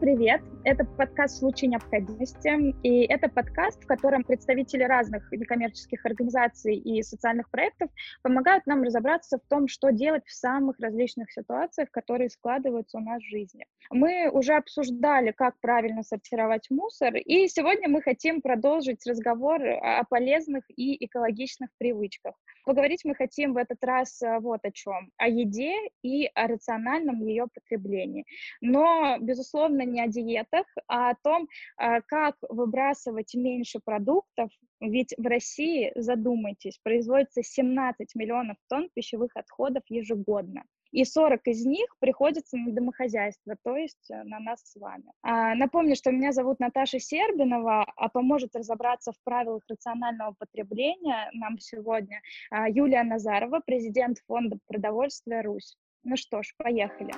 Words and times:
Привет! 0.00 0.49
Это 0.62 0.84
подкаст 0.84 1.36
«В 1.36 1.38
случае 1.38 1.70
необходимости». 1.70 2.74
И 2.82 3.06
это 3.06 3.30
подкаст, 3.30 3.82
в 3.82 3.86
котором 3.86 4.24
представители 4.24 4.82
разных 4.82 5.32
некоммерческих 5.32 6.04
организаций 6.04 6.76
и 6.76 7.02
социальных 7.02 7.48
проектов 7.50 7.90
помогают 8.20 8.66
нам 8.66 8.82
разобраться 8.82 9.38
в 9.38 9.48
том, 9.48 9.68
что 9.68 9.90
делать 9.90 10.26
в 10.26 10.34
самых 10.34 10.78
различных 10.78 11.32
ситуациях, 11.32 11.90
которые 11.90 12.28
складываются 12.28 12.98
у 12.98 13.00
нас 13.00 13.22
в 13.22 13.30
жизни. 13.30 13.64
Мы 13.88 14.28
уже 14.30 14.52
обсуждали, 14.52 15.30
как 15.30 15.58
правильно 15.60 16.02
сортировать 16.02 16.66
мусор, 16.68 17.16
и 17.16 17.48
сегодня 17.48 17.88
мы 17.88 18.02
хотим 18.02 18.42
продолжить 18.42 19.06
разговор 19.06 19.62
о 19.62 20.04
полезных 20.04 20.64
и 20.76 21.02
экологичных 21.06 21.70
привычках. 21.78 22.34
Поговорить 22.66 23.00
мы 23.04 23.14
хотим 23.14 23.54
в 23.54 23.56
этот 23.56 23.82
раз 23.82 24.20
э, 24.20 24.38
вот 24.40 24.60
о 24.64 24.70
чем. 24.70 25.10
О 25.16 25.26
еде 25.26 25.74
и 26.02 26.26
о 26.34 26.46
рациональном 26.46 27.22
ее 27.26 27.46
потреблении. 27.52 28.26
Но, 28.60 29.16
безусловно, 29.18 29.82
не 29.82 30.02
о 30.02 30.06
диетах, 30.06 30.49
а 30.88 31.10
о 31.10 31.14
том, 31.22 31.48
э, 31.78 32.00
как 32.06 32.36
выбрасывать 32.48 33.34
меньше 33.34 33.80
продуктов. 33.84 34.50
Ведь 34.80 35.14
в 35.16 35.26
России, 35.26 35.92
задумайтесь, 35.94 36.78
производится 36.82 37.42
17 37.42 38.14
миллионов 38.14 38.56
тонн 38.68 38.88
пищевых 38.94 39.36
отходов 39.36 39.82
ежегодно 39.88 40.64
и 40.92 41.04
40 41.04 41.46
из 41.46 41.64
них 41.64 41.86
приходится 42.00 42.56
на 42.56 42.72
домохозяйство, 42.72 43.56
то 43.62 43.76
есть 43.76 44.10
э, 44.10 44.22
на 44.24 44.40
нас 44.40 44.60
с 44.64 44.76
вами. 44.76 45.04
А, 45.22 45.54
напомню, 45.54 45.96
что 45.96 46.10
меня 46.10 46.32
зовут 46.32 46.60
Наташа 46.60 46.98
Сербинова, 46.98 47.84
а 47.96 48.08
поможет 48.08 48.56
разобраться 48.56 49.12
в 49.12 49.16
правилах 49.24 49.62
рационального 49.68 50.34
потребления 50.38 51.30
нам 51.32 51.58
сегодня 51.58 52.20
а, 52.50 52.68
Юлия 52.68 53.02
Назарова, 53.02 53.60
президент 53.64 54.18
фонда 54.26 54.58
продовольствия 54.66 55.42
«Русь». 55.42 55.76
Ну 56.02 56.16
что 56.16 56.42
ж, 56.42 56.54
поехали. 56.56 57.12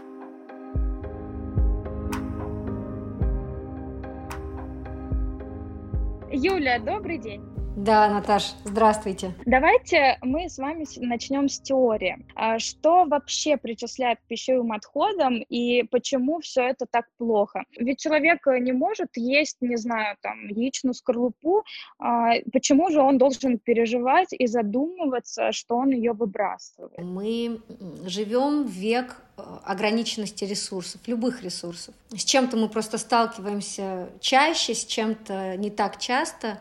Юля, 6.35 6.79
добрый 6.79 7.19
день. 7.19 7.52
Да, 7.77 8.09
Наташ, 8.09 8.53
здравствуйте. 8.65 9.35
Давайте 9.47 10.19
мы 10.21 10.51
с 10.51 10.59
вами 10.59 10.87
начнем 10.99 11.49
с 11.49 11.59
теории. 11.59 12.25
А 12.35 12.59
что 12.59 13.07
вообще 13.07 13.57
причисляют 13.57 14.21
к 14.21 14.25
пищевым 14.25 14.73
отходам 14.73 15.41
и 15.49 15.83
почему 15.85 16.41
все 16.41 16.69
это 16.69 16.85
так 16.89 17.07
плохо? 17.17 17.65
Ведь 17.79 17.99
человек 17.99 18.47
не 18.47 18.73
может 18.73 19.09
есть, 19.17 19.57
не 19.63 19.77
знаю, 19.77 20.17
там, 20.21 20.49
яичную 20.49 20.93
скорлупу, 20.93 21.65
а 21.99 22.35
почему 22.53 22.91
же 22.91 23.01
он 23.01 23.17
должен 23.17 23.59
переживать 23.59 24.33
и 24.33 24.47
задумываться, 24.47 25.53
что 25.53 25.77
он 25.77 25.91
ее 25.91 26.13
выбрасывает? 26.13 26.99
Мы 26.99 27.63
живем 28.05 28.65
в 28.65 28.71
век 28.71 29.17
э, 29.39 29.43
ограниченности 29.65 30.45
ресурсов, 30.45 31.01
любых 31.07 31.43
ресурсов. 31.43 31.95
С 32.11 32.25
чем-то 32.25 32.59
мы 32.59 32.69
просто 32.69 32.99
сталкиваемся 32.99 34.11
чаще, 34.21 34.75
с 34.75 34.85
чем-то 34.85 35.57
не 35.57 35.71
так 35.71 35.99
часто. 35.99 36.59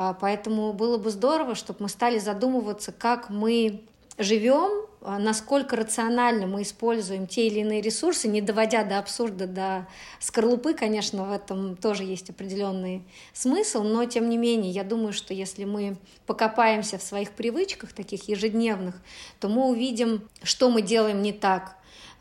А, 0.00 0.14
поэтому 0.14 0.72
было 0.72 0.96
бы 0.96 1.10
здорово, 1.10 1.56
чтобы 1.56 1.82
мы 1.82 1.88
стали 1.88 2.20
задумываться, 2.20 2.92
как 2.92 3.30
мы 3.30 3.82
живем, 4.16 4.86
а, 5.00 5.18
насколько 5.18 5.74
рационально 5.74 6.46
мы 6.46 6.62
используем 6.62 7.26
те 7.26 7.48
или 7.48 7.60
иные 7.60 7.80
ресурсы, 7.80 8.28
не 8.28 8.40
доводя 8.40 8.84
до 8.84 9.00
абсурда, 9.00 9.48
до 9.48 9.88
скорлупы, 10.20 10.74
конечно, 10.74 11.24
в 11.24 11.32
этом 11.32 11.74
тоже 11.74 12.04
есть 12.04 12.30
определенный 12.30 13.02
смысл, 13.32 13.82
но 13.82 14.04
тем 14.04 14.28
не 14.28 14.36
менее, 14.36 14.70
я 14.70 14.84
думаю, 14.84 15.12
что 15.12 15.34
если 15.34 15.64
мы 15.64 15.96
покопаемся 16.26 16.96
в 16.96 17.02
своих 17.02 17.32
привычках, 17.32 17.92
таких 17.92 18.28
ежедневных, 18.28 18.94
то 19.40 19.48
мы 19.48 19.66
увидим, 19.66 20.22
что 20.44 20.70
мы 20.70 20.80
делаем 20.80 21.22
не 21.22 21.32
так, 21.32 21.76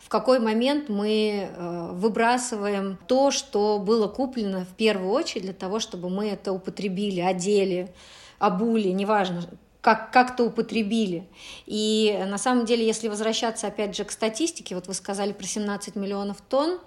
в 0.07 0.09
какой 0.09 0.39
момент 0.39 0.87
мы 0.87 1.49
э, 1.51 1.89
выбрасываем 1.91 2.97
то, 3.07 3.29
что 3.29 3.77
было 3.77 4.07
куплено 4.07 4.61
в 4.61 4.73
первую 4.73 5.11
очередь 5.11 5.43
для 5.43 5.53
того, 5.53 5.81
чтобы 5.81 6.09
мы 6.09 6.29
это 6.29 6.53
употребили, 6.53 7.19
одели, 7.19 7.93
обули, 8.39 8.87
неважно, 8.87 9.43
как, 9.81 10.13
как-то 10.13 10.45
употребили. 10.45 11.27
И 11.65 12.23
на 12.25 12.37
самом 12.37 12.63
деле, 12.63 12.87
если 12.87 13.09
возвращаться 13.09 13.67
опять 13.67 13.97
же 13.97 14.05
к 14.05 14.11
статистике, 14.11 14.75
вот 14.75 14.87
вы 14.87 14.93
сказали 14.93 15.33
про 15.33 15.43
17 15.43 15.97
миллионов 15.97 16.37
тонн, 16.39 16.79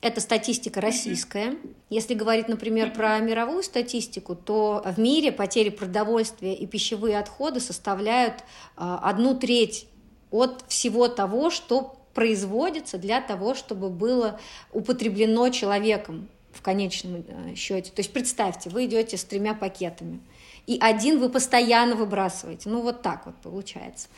это 0.00 0.20
статистика 0.20 0.80
российская. 0.80 1.56
Если 1.88 2.14
говорить, 2.14 2.46
например, 2.46 2.92
про 2.92 3.18
мировую 3.18 3.64
статистику, 3.64 4.36
то 4.36 4.80
в 4.86 5.00
мире 5.00 5.32
потери 5.32 5.70
продовольствия 5.70 6.54
и 6.54 6.68
пищевые 6.68 7.18
отходы 7.18 7.58
составляют 7.58 8.34
э, 8.34 8.42
одну 8.76 9.34
треть 9.34 9.88
от 10.30 10.64
всего 10.68 11.08
того, 11.08 11.50
что 11.50 11.99
производится 12.14 12.98
для 12.98 13.20
того, 13.20 13.54
чтобы 13.54 13.90
было 13.90 14.38
употреблено 14.72 15.48
человеком 15.50 16.28
в 16.52 16.62
конечном 16.62 17.24
э, 17.26 17.54
счете. 17.54 17.90
То 17.90 18.00
есть 18.00 18.12
представьте, 18.12 18.70
вы 18.70 18.86
идете 18.86 19.16
с 19.16 19.24
тремя 19.24 19.54
пакетами, 19.54 20.20
и 20.66 20.78
один 20.80 21.18
вы 21.18 21.28
постоянно 21.30 21.96
выбрасываете. 21.96 22.68
Ну 22.68 22.80
вот 22.80 23.02
так 23.02 23.26
вот 23.26 23.36
получается. 23.42 24.08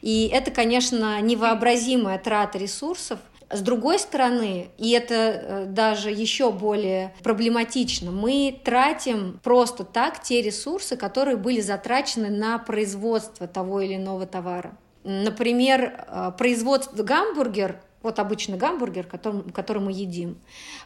И 0.00 0.30
это, 0.32 0.50
конечно, 0.50 1.20
невообразимая 1.20 2.18
трата 2.18 2.58
ресурсов. 2.58 3.18
С 3.52 3.62
другой 3.62 3.98
стороны, 3.98 4.68
и 4.78 4.90
это 4.90 5.14
э, 5.14 5.64
даже 5.66 6.10
еще 6.10 6.52
более 6.52 7.12
проблематично, 7.24 8.12
мы 8.12 8.60
тратим 8.64 9.40
просто 9.42 9.82
так 9.82 10.22
те 10.22 10.40
ресурсы, 10.40 10.96
которые 10.96 11.36
были 11.36 11.60
затрачены 11.60 12.30
на 12.30 12.58
производство 12.58 13.48
того 13.48 13.80
или 13.80 13.96
иного 13.96 14.26
товара. 14.26 14.76
Например, 15.04 16.04
э, 16.06 16.32
производство 16.36 17.02
гамбургер, 17.02 17.80
вот 18.02 18.18
обычный 18.18 18.58
гамбургер, 18.58 19.06
который, 19.06 19.42
который 19.52 19.82
мы 19.82 19.92
едим, 19.92 20.38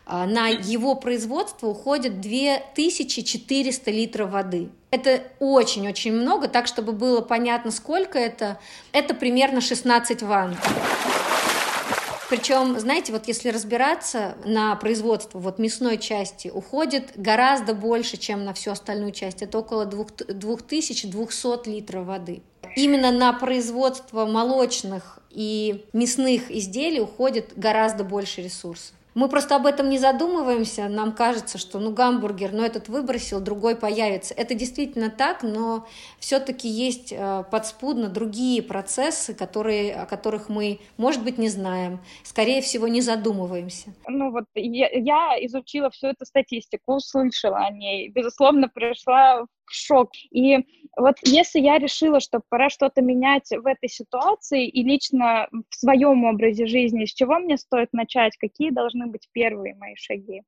э, 0.07 0.25
на 0.27 0.49
его 0.49 0.95
производство 0.95 1.67
уходит 1.67 2.21
2400 2.21 3.91
литров 3.91 4.31
воды. 4.31 4.71
Это 4.91 5.23
очень-очень 5.41 6.13
много, 6.13 6.47
так 6.47 6.69
чтобы 6.69 6.93
было 6.93 7.21
понятно, 7.21 7.73
сколько 7.73 8.19
это. 8.19 8.61
Это 8.93 9.15
примерно 9.15 9.61
16 9.61 10.23
ванн. 10.23 10.57
Причем, 12.31 12.79
знаете, 12.81 13.13
вот 13.13 13.29
если 13.29 13.51
разбираться 13.51 14.37
на 14.45 14.75
производство 14.77 15.39
вот 15.39 15.59
мясной 15.59 15.99
части, 15.99 16.49
уходит 16.49 17.13
гораздо 17.17 17.75
больше, 17.75 18.17
чем 18.17 18.45
на 18.45 18.55
всю 18.55 18.71
остальную 18.71 19.13
часть. 19.13 19.43
Это 19.43 19.59
около 19.59 19.85
2200 19.85 21.69
литров 21.69 22.07
воды. 22.07 22.43
Именно 22.77 23.13
на 23.13 23.33
производство 23.33 24.27
молочных 24.27 25.21
и 25.31 25.85
мясных 25.93 26.51
изделий 26.51 27.01
уходит 27.01 27.53
гораздо 27.57 28.05
больше 28.05 28.43
ресурсов. 28.43 28.95
Мы 29.15 29.29
просто 29.29 29.55
об 29.55 29.67
этом 29.67 29.91
не 29.91 29.99
задумываемся, 29.99 30.89
нам 30.89 31.13
кажется, 31.13 31.57
что 31.57 31.79
ну 31.79 31.93
гамбургер, 31.93 32.53
но 32.53 32.67
этот 32.67 32.89
выбросил, 32.89 33.41
другой 33.41 33.77
появится. 33.77 34.35
Это 34.35 34.55
действительно 34.55 35.09
так, 35.09 35.45
но 35.45 35.87
все-таки 36.19 36.69
есть 36.69 37.13
э, 37.13 37.45
подспудно 37.49 38.09
другие 38.09 38.61
процессы, 38.61 39.33
которые, 39.33 39.95
о 39.95 40.07
которых 40.07 40.49
мы, 40.49 40.81
может 40.97 41.23
быть, 41.23 41.39
не 41.39 41.49
знаем, 41.49 42.01
скорее 42.25 42.61
всего, 42.61 42.89
не 42.89 43.01
задумываемся. 43.01 43.95
Ну 44.09 44.33
вот 44.33 44.47
я, 44.57 44.89
я 44.91 45.47
изучила 45.47 45.91
всю 45.91 46.09
эту 46.09 46.27
статистику, 46.27 46.95
услышала 46.95 47.59
о 47.59 47.71
ней, 47.71 48.09
безусловно, 48.09 48.69
пришла 48.69 49.47
шок. 49.71 50.11
И 50.31 50.59
вот 50.97 51.17
если 51.23 51.61
я 51.61 51.79
решила, 51.79 52.21
что 52.21 52.41
пора 52.49 52.71
что-то 52.71 53.03
менять 53.03 53.51
в 53.51 53.67
этой 53.67 53.89
ситуации 53.89 54.69
и 54.69 54.83
лично 54.83 55.49
в 55.53 55.75
своем 55.75 56.25
образе 56.25 56.67
жизни, 56.67 57.05
с 57.05 57.15
чего 57.15 57.39
мне 57.39 57.57
стоит 57.57 57.93
начать, 57.93 58.37
какие 58.37 58.71
должны 58.71 59.07
быть 59.07 59.29
первые 59.33 59.75
мои 59.75 59.95
шаги? 59.97 60.43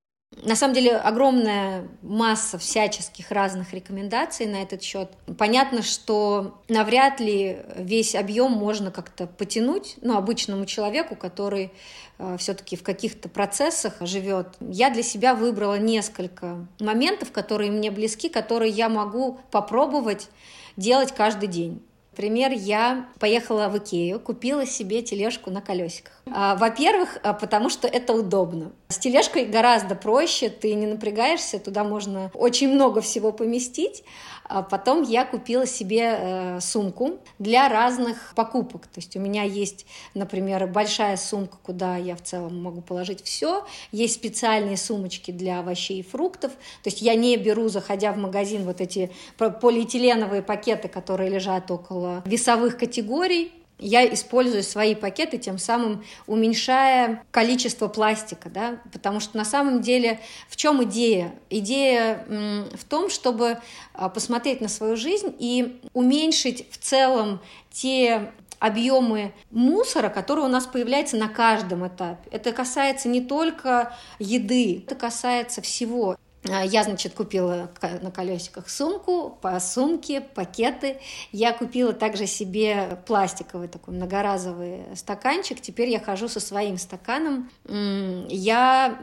На 0.46 0.54
самом 0.54 0.74
деле 0.74 0.96
огромная 0.96 1.88
масса 2.02 2.58
всяческих 2.58 3.30
разных 3.30 3.72
рекомендаций 3.72 4.46
на 4.46 4.62
этот 4.62 4.82
счет. 4.82 5.10
Понятно, 5.38 5.82
что 5.82 6.60
навряд 6.68 7.20
ли 7.20 7.58
весь 7.76 8.14
объем 8.14 8.52
можно 8.52 8.90
как-то 8.90 9.26
потянуть, 9.26 9.96
ну, 10.02 10.16
обычному 10.16 10.66
человеку, 10.66 11.16
который 11.16 11.72
э, 12.18 12.36
все-таки 12.38 12.76
в 12.76 12.82
каких-то 12.82 13.28
процессах 13.28 13.94
живет. 14.00 14.48
Я 14.60 14.90
для 14.90 15.02
себя 15.02 15.34
выбрала 15.34 15.78
несколько 15.78 16.66
моментов, 16.78 17.32
которые 17.32 17.70
мне 17.70 17.90
близки, 17.90 18.28
которые 18.28 18.70
я 18.70 18.88
могу 18.88 19.40
попробовать 19.50 20.28
делать 20.76 21.12
каждый 21.12 21.48
день. 21.48 21.82
Например, 22.12 22.52
я 22.52 23.08
поехала 23.18 23.68
в 23.68 23.78
Икею, 23.78 24.20
купила 24.20 24.64
себе 24.64 25.02
тележку 25.02 25.50
на 25.50 25.60
колесиках. 25.60 26.15
А, 26.30 26.56
во-первых, 26.56 27.18
а, 27.22 27.32
потому 27.32 27.70
что 27.70 27.86
это 27.86 28.12
удобно. 28.12 28.72
С 28.88 28.98
тележкой 28.98 29.44
гораздо 29.44 29.94
проще, 29.94 30.48
ты 30.48 30.74
не 30.74 30.86
напрягаешься, 30.86 31.58
туда 31.58 31.84
можно 31.84 32.30
очень 32.34 32.68
много 32.68 33.00
всего 33.00 33.32
поместить. 33.32 34.02
А 34.48 34.62
потом 34.62 35.02
я 35.02 35.24
купила 35.24 35.66
себе 35.66 36.16
э, 36.18 36.60
сумку 36.60 37.18
для 37.38 37.68
разных 37.68 38.32
покупок. 38.36 38.82
То 38.86 38.98
есть 39.00 39.16
у 39.16 39.20
меня 39.20 39.42
есть, 39.42 39.86
например, 40.14 40.66
большая 40.68 41.16
сумка, 41.16 41.56
куда 41.62 41.96
я 41.96 42.14
в 42.14 42.22
целом 42.22 42.62
могу 42.62 42.80
положить 42.80 43.24
все. 43.24 43.66
Есть 43.90 44.14
специальные 44.14 44.76
сумочки 44.76 45.32
для 45.32 45.60
овощей 45.60 46.00
и 46.00 46.02
фруктов. 46.02 46.52
То 46.52 46.90
есть 46.90 47.02
я 47.02 47.14
не 47.14 47.36
беру, 47.36 47.68
заходя 47.68 48.12
в 48.12 48.18
магазин, 48.18 48.64
вот 48.64 48.80
эти 48.80 49.10
полиэтиленовые 49.36 50.42
пакеты, 50.42 50.88
которые 50.88 51.30
лежат 51.30 51.70
около 51.70 52.22
весовых 52.24 52.78
категорий 52.78 53.52
я 53.78 54.12
использую 54.12 54.62
свои 54.62 54.94
пакеты, 54.94 55.38
тем 55.38 55.58
самым 55.58 56.04
уменьшая 56.26 57.24
количество 57.30 57.88
пластика, 57.88 58.48
да, 58.48 58.80
потому 58.92 59.20
что 59.20 59.36
на 59.36 59.44
самом 59.44 59.82
деле 59.82 60.20
в 60.48 60.56
чем 60.56 60.82
идея? 60.84 61.34
Идея 61.50 62.24
в 62.72 62.84
том, 62.84 63.10
чтобы 63.10 63.58
а, 63.92 64.08
посмотреть 64.08 64.60
на 64.60 64.68
свою 64.68 64.96
жизнь 64.96 65.34
и 65.38 65.80
уменьшить 65.92 66.70
в 66.70 66.78
целом 66.78 67.40
те 67.70 68.32
объемы 68.58 69.32
мусора, 69.50 70.08
который 70.08 70.44
у 70.44 70.48
нас 70.48 70.66
появляется 70.66 71.16
на 71.16 71.28
каждом 71.28 71.86
этапе. 71.86 72.28
Это 72.30 72.52
касается 72.52 73.08
не 73.08 73.20
только 73.20 73.94
еды, 74.18 74.82
это 74.86 74.94
касается 74.94 75.60
всего. 75.60 76.16
А, 76.50 76.64
я, 76.64 76.82
значит, 76.82 77.14
купила 77.14 77.70
на 78.02 78.10
колесиках 78.10 78.68
сумку, 78.68 79.38
по 79.40 79.58
сумке, 79.60 80.20
пакеты. 80.20 80.98
Я 81.32 81.52
купила 81.52 81.92
также 81.92 82.26
себе 82.26 82.98
пластиковый 83.06 83.68
такой 83.68 83.94
многоразовый 83.94 84.84
стаканчик. 84.94 85.60
Теперь 85.60 85.88
я 85.88 86.00
хожу 86.00 86.28
со 86.28 86.40
своим 86.40 86.78
стаканом. 86.78 87.50
Я 87.68 88.98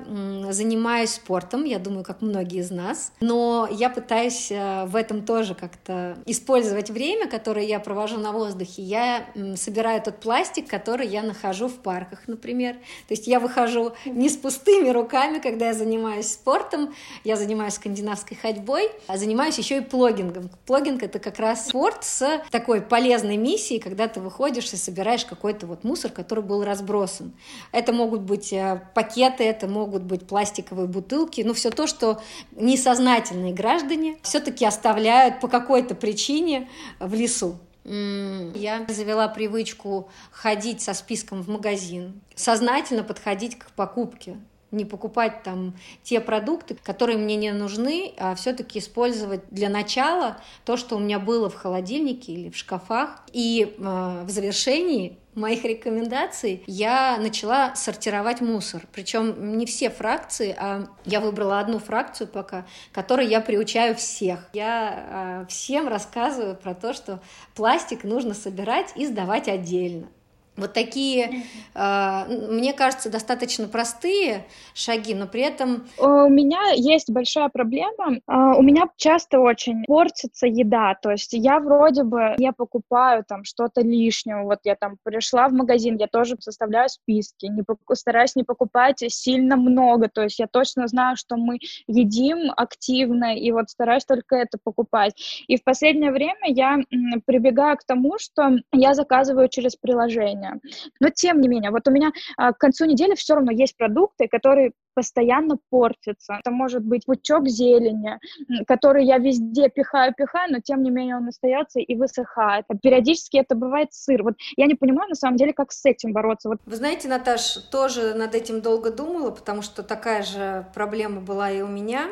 занимаюсь 0.50 1.12
спортом, 1.12 1.64
я 1.64 1.80
думаю, 1.80 2.04
как 2.04 2.22
многие 2.22 2.60
из 2.60 2.72
нас. 2.72 3.12
Но 3.20 3.68
я 3.72 3.90
пытаюсь 3.90 4.52
э, 4.52 4.86
в 4.86 4.96
этом 4.96 5.26
тоже 5.26 5.56
как-то 5.56 6.18
использовать 6.26 6.90
время, 6.90 7.28
которое 7.28 7.66
я 7.66 7.80
провожу 7.80 8.18
на 8.18 8.32
воздухе. 8.32 8.82
Я 8.82 9.28
собираю 9.56 10.02
тот 10.02 10.20
пластик, 10.20 10.70
который 10.70 11.08
я 11.08 11.24
нахожу 11.24 11.68
в 11.68 11.76
парках, 11.76 12.28
например. 12.28 12.76
То 13.08 13.14
есть 13.14 13.28
я 13.28 13.40
выхожу 13.40 13.94
не 14.06 14.30
с 14.30 14.38
пустыми 14.38 14.90
руками, 14.90 15.40
когда 15.40 15.68
я 15.68 15.74
занимаюсь 15.74 16.32
спортом. 16.32 16.94
Я 17.24 17.33
я 17.34 17.38
занимаюсь 17.38 17.74
скандинавской 17.74 18.38
ходьбой, 18.38 18.90
а 19.08 19.18
занимаюсь 19.18 19.58
еще 19.58 19.78
и 19.78 19.82
плогингом. 19.82 20.50
Плогинг— 20.66 21.04
это 21.04 21.20
как 21.20 21.40
раз 21.40 21.68
спорт 21.68 22.04
с 22.04 22.42
такой 22.52 22.82
полезной 22.82 23.38
миссией, 23.38 23.80
когда 23.80 24.08
ты 24.08 24.20
выходишь 24.20 24.72
и 24.74 24.78
собираешь 24.78 25.26
какой-то 25.26 25.68
вот 25.68 25.84
мусор, 25.84 26.12
который 26.12 26.44
был 26.44 26.64
разбросан. 26.64 27.34
Это 27.72 27.92
могут 27.92 28.22
быть 28.22 28.54
э, 28.54 28.82
пакеты, 28.94 29.44
это 29.44 29.68
могут 29.68 30.04
быть 30.04 30.28
пластиковые 30.28 30.88
бутылки, 30.88 31.42
ну, 31.42 31.54
все 31.54 31.72
то, 31.72 31.88
что 31.88 32.22
несознательные 32.52 33.54
граждане 33.54 34.18
все-таки 34.22 34.66
оставляют 34.66 35.40
по 35.40 35.48
какой-то 35.48 35.96
причине 35.96 36.70
в 37.00 37.14
лесу. 37.14 37.58
Я 37.86 38.86
завела 38.88 39.28
привычку 39.28 40.10
ходить 40.32 40.82
со 40.82 40.94
списком 40.94 41.42
в 41.42 41.50
магазин, 41.50 42.22
сознательно 42.34 43.04
подходить 43.04 43.60
к 43.60 43.72
покупке 43.72 44.38
не 44.74 44.86
покупать 44.86 45.44
там 45.44 45.76
те 46.04 46.20
продукты, 46.20 46.76
которые 46.84 47.18
мне 47.18 47.36
не 47.36 47.52
нужны, 47.52 48.14
а 48.18 48.36
все-таки 48.36 48.80
использовать 48.80 49.42
для 49.50 49.70
начала 49.70 50.38
то, 50.66 50.76
что 50.78 50.98
у 50.98 51.00
меня 51.00 51.20
было 51.20 51.50
в 51.50 51.56
холодильнике 51.56 52.34
или 52.34 52.50
в 52.50 52.58
шкафах. 52.58 53.24
И 53.32 53.76
э, 53.78 54.24
в 54.26 54.30
завершении 54.30 55.18
моих 55.36 55.64
рекомендаций 55.64 56.64
я 56.68 57.18
начала 57.18 57.76
сортировать 57.76 58.42
мусор. 58.42 58.86
Причем 58.92 59.58
не 59.58 59.66
все 59.66 59.90
фракции, 59.90 60.56
а 60.58 60.88
я 61.06 61.20
выбрала 61.22 61.60
одну 61.60 61.80
фракцию 61.80 62.28
пока, 62.28 62.66
которой 62.92 63.28
я 63.28 63.42
приучаю 63.42 63.96
всех. 63.96 64.50
Я 64.54 65.44
э, 65.44 65.46
всем 65.50 65.88
рассказываю 65.88 66.56
про 66.56 66.74
то, 66.74 66.94
что 66.94 67.22
пластик 67.56 68.04
нужно 68.04 68.34
собирать 68.34 68.92
и 68.96 69.06
сдавать 69.06 69.48
отдельно. 69.48 70.08
Вот 70.56 70.74
такие, 70.74 71.44
э, 71.74 72.26
мне 72.28 72.74
кажется, 72.74 73.10
достаточно 73.10 73.68
простые 73.68 74.46
шаги, 74.76 75.16
но 75.16 75.26
при 75.26 75.42
этом... 75.42 75.88
У 75.98 76.30
меня 76.30 76.72
есть 76.76 77.10
большая 77.10 77.50
проблема. 77.50 78.20
У 78.28 78.62
меня 78.62 78.84
часто 78.98 79.40
очень 79.40 79.84
портится 79.86 80.46
еда. 80.46 80.96
То 81.02 81.12
есть 81.12 81.34
я 81.34 81.60
вроде 81.60 82.04
бы 82.04 82.36
не 82.38 82.54
покупаю 82.54 83.24
там 83.28 83.44
что-то 83.44 83.82
лишнего. 83.82 84.44
Вот 84.44 84.60
я 84.64 84.76
там 84.76 84.98
пришла 85.04 85.48
в 85.48 85.54
магазин, 85.54 85.98
я 85.98 86.08
тоже 86.08 86.36
составляю 86.40 86.88
списки. 86.90 87.48
Не 87.48 87.64
стараюсь 87.96 88.36
не 88.36 88.44
покупать 88.44 89.04
сильно 89.08 89.56
много. 89.56 90.08
То 90.08 90.22
есть 90.22 90.38
я 90.38 90.48
точно 90.48 90.88
знаю, 90.88 91.18
что 91.18 91.36
мы 91.36 91.58
едим 91.88 92.52
активно, 92.56 93.36
и 93.36 93.52
вот 93.52 93.72
стараюсь 93.72 94.06
только 94.06 94.36
это 94.36 94.60
покупать. 94.64 95.14
И 95.48 95.58
в 95.58 95.64
последнее 95.64 96.12
время 96.12 96.46
я 96.48 96.78
прибегаю 97.26 97.76
к 97.78 97.84
тому, 97.86 98.20
что 98.20 98.58
я 98.72 98.94
заказываю 98.94 99.48
через 99.48 99.76
приложение 99.76 100.43
питания. 100.44 100.60
Но 101.00 101.10
тем 101.10 101.42
не 101.42 101.48
менее, 101.48 101.72
вот 101.72 101.88
у 101.88 101.92
меня 101.92 102.12
а, 102.38 102.54
к 102.54 102.58
концу 102.58 102.86
недели 102.86 103.16
все 103.16 103.36
равно 103.36 103.52
есть 103.52 103.78
продукты, 103.78 104.28
которые 104.28 104.72
постоянно 104.96 105.58
портятся. 105.72 106.38
Это 106.40 106.52
может 106.52 106.84
быть 106.84 107.06
пучок 107.06 107.48
зелени, 107.48 108.20
который 108.68 109.06
я 109.06 109.18
везде 109.18 109.70
пихаю-пихаю, 109.70 110.52
но 110.52 110.60
тем 110.60 110.84
не 110.84 110.92
менее 110.92 111.18
он 111.18 111.28
остается 111.28 111.80
и 111.80 111.96
высыхает. 111.96 112.66
А 112.68 112.76
периодически 112.76 113.38
это 113.38 113.56
бывает 113.56 113.92
сыр. 113.92 114.22
Вот 114.22 114.36
я 114.56 114.68
не 114.68 114.76
понимаю, 114.76 115.10
на 115.10 115.16
самом 115.16 115.38
деле, 115.38 115.54
как 115.54 115.72
с 115.72 115.84
этим 115.86 116.14
бороться. 116.14 116.50
Вот. 116.50 116.60
Вы 116.66 116.76
знаете, 116.76 117.08
Наташ, 117.08 117.56
тоже 117.72 118.14
над 118.14 118.36
этим 118.36 118.62
долго 118.62 118.92
думала, 118.92 119.32
потому 119.32 119.64
что 119.64 119.82
такая 119.82 120.22
же 120.22 120.68
проблема 120.76 121.22
была 121.22 121.50
и 121.50 121.62
у 121.62 121.68
меня. 121.68 122.08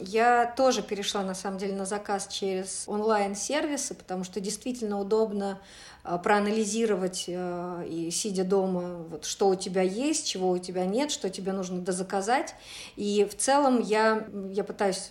Я 0.00 0.52
тоже 0.56 0.82
перешла, 0.82 1.22
на 1.22 1.34
самом 1.34 1.58
деле, 1.58 1.74
на 1.74 1.84
заказ 1.84 2.26
через 2.28 2.84
онлайн-сервисы, 2.86 3.94
потому 3.94 4.24
что 4.24 4.40
действительно 4.40 5.00
удобно 5.00 5.60
а, 6.04 6.18
проанализировать 6.18 7.26
а, 7.28 7.82
и 7.84 8.10
сидя 8.10 8.44
дома, 8.44 8.98
вот, 9.08 9.24
что 9.24 9.48
у 9.48 9.54
тебя 9.54 9.82
есть, 9.82 10.26
чего 10.26 10.50
у 10.50 10.58
тебя 10.58 10.84
нет, 10.84 11.10
что 11.10 11.30
тебе 11.30 11.52
нужно 11.52 11.80
дозаказать. 11.80 12.54
И 12.96 13.26
в 13.30 13.36
целом 13.36 13.80
я, 13.80 14.26
я 14.50 14.64
пытаюсь 14.64 15.10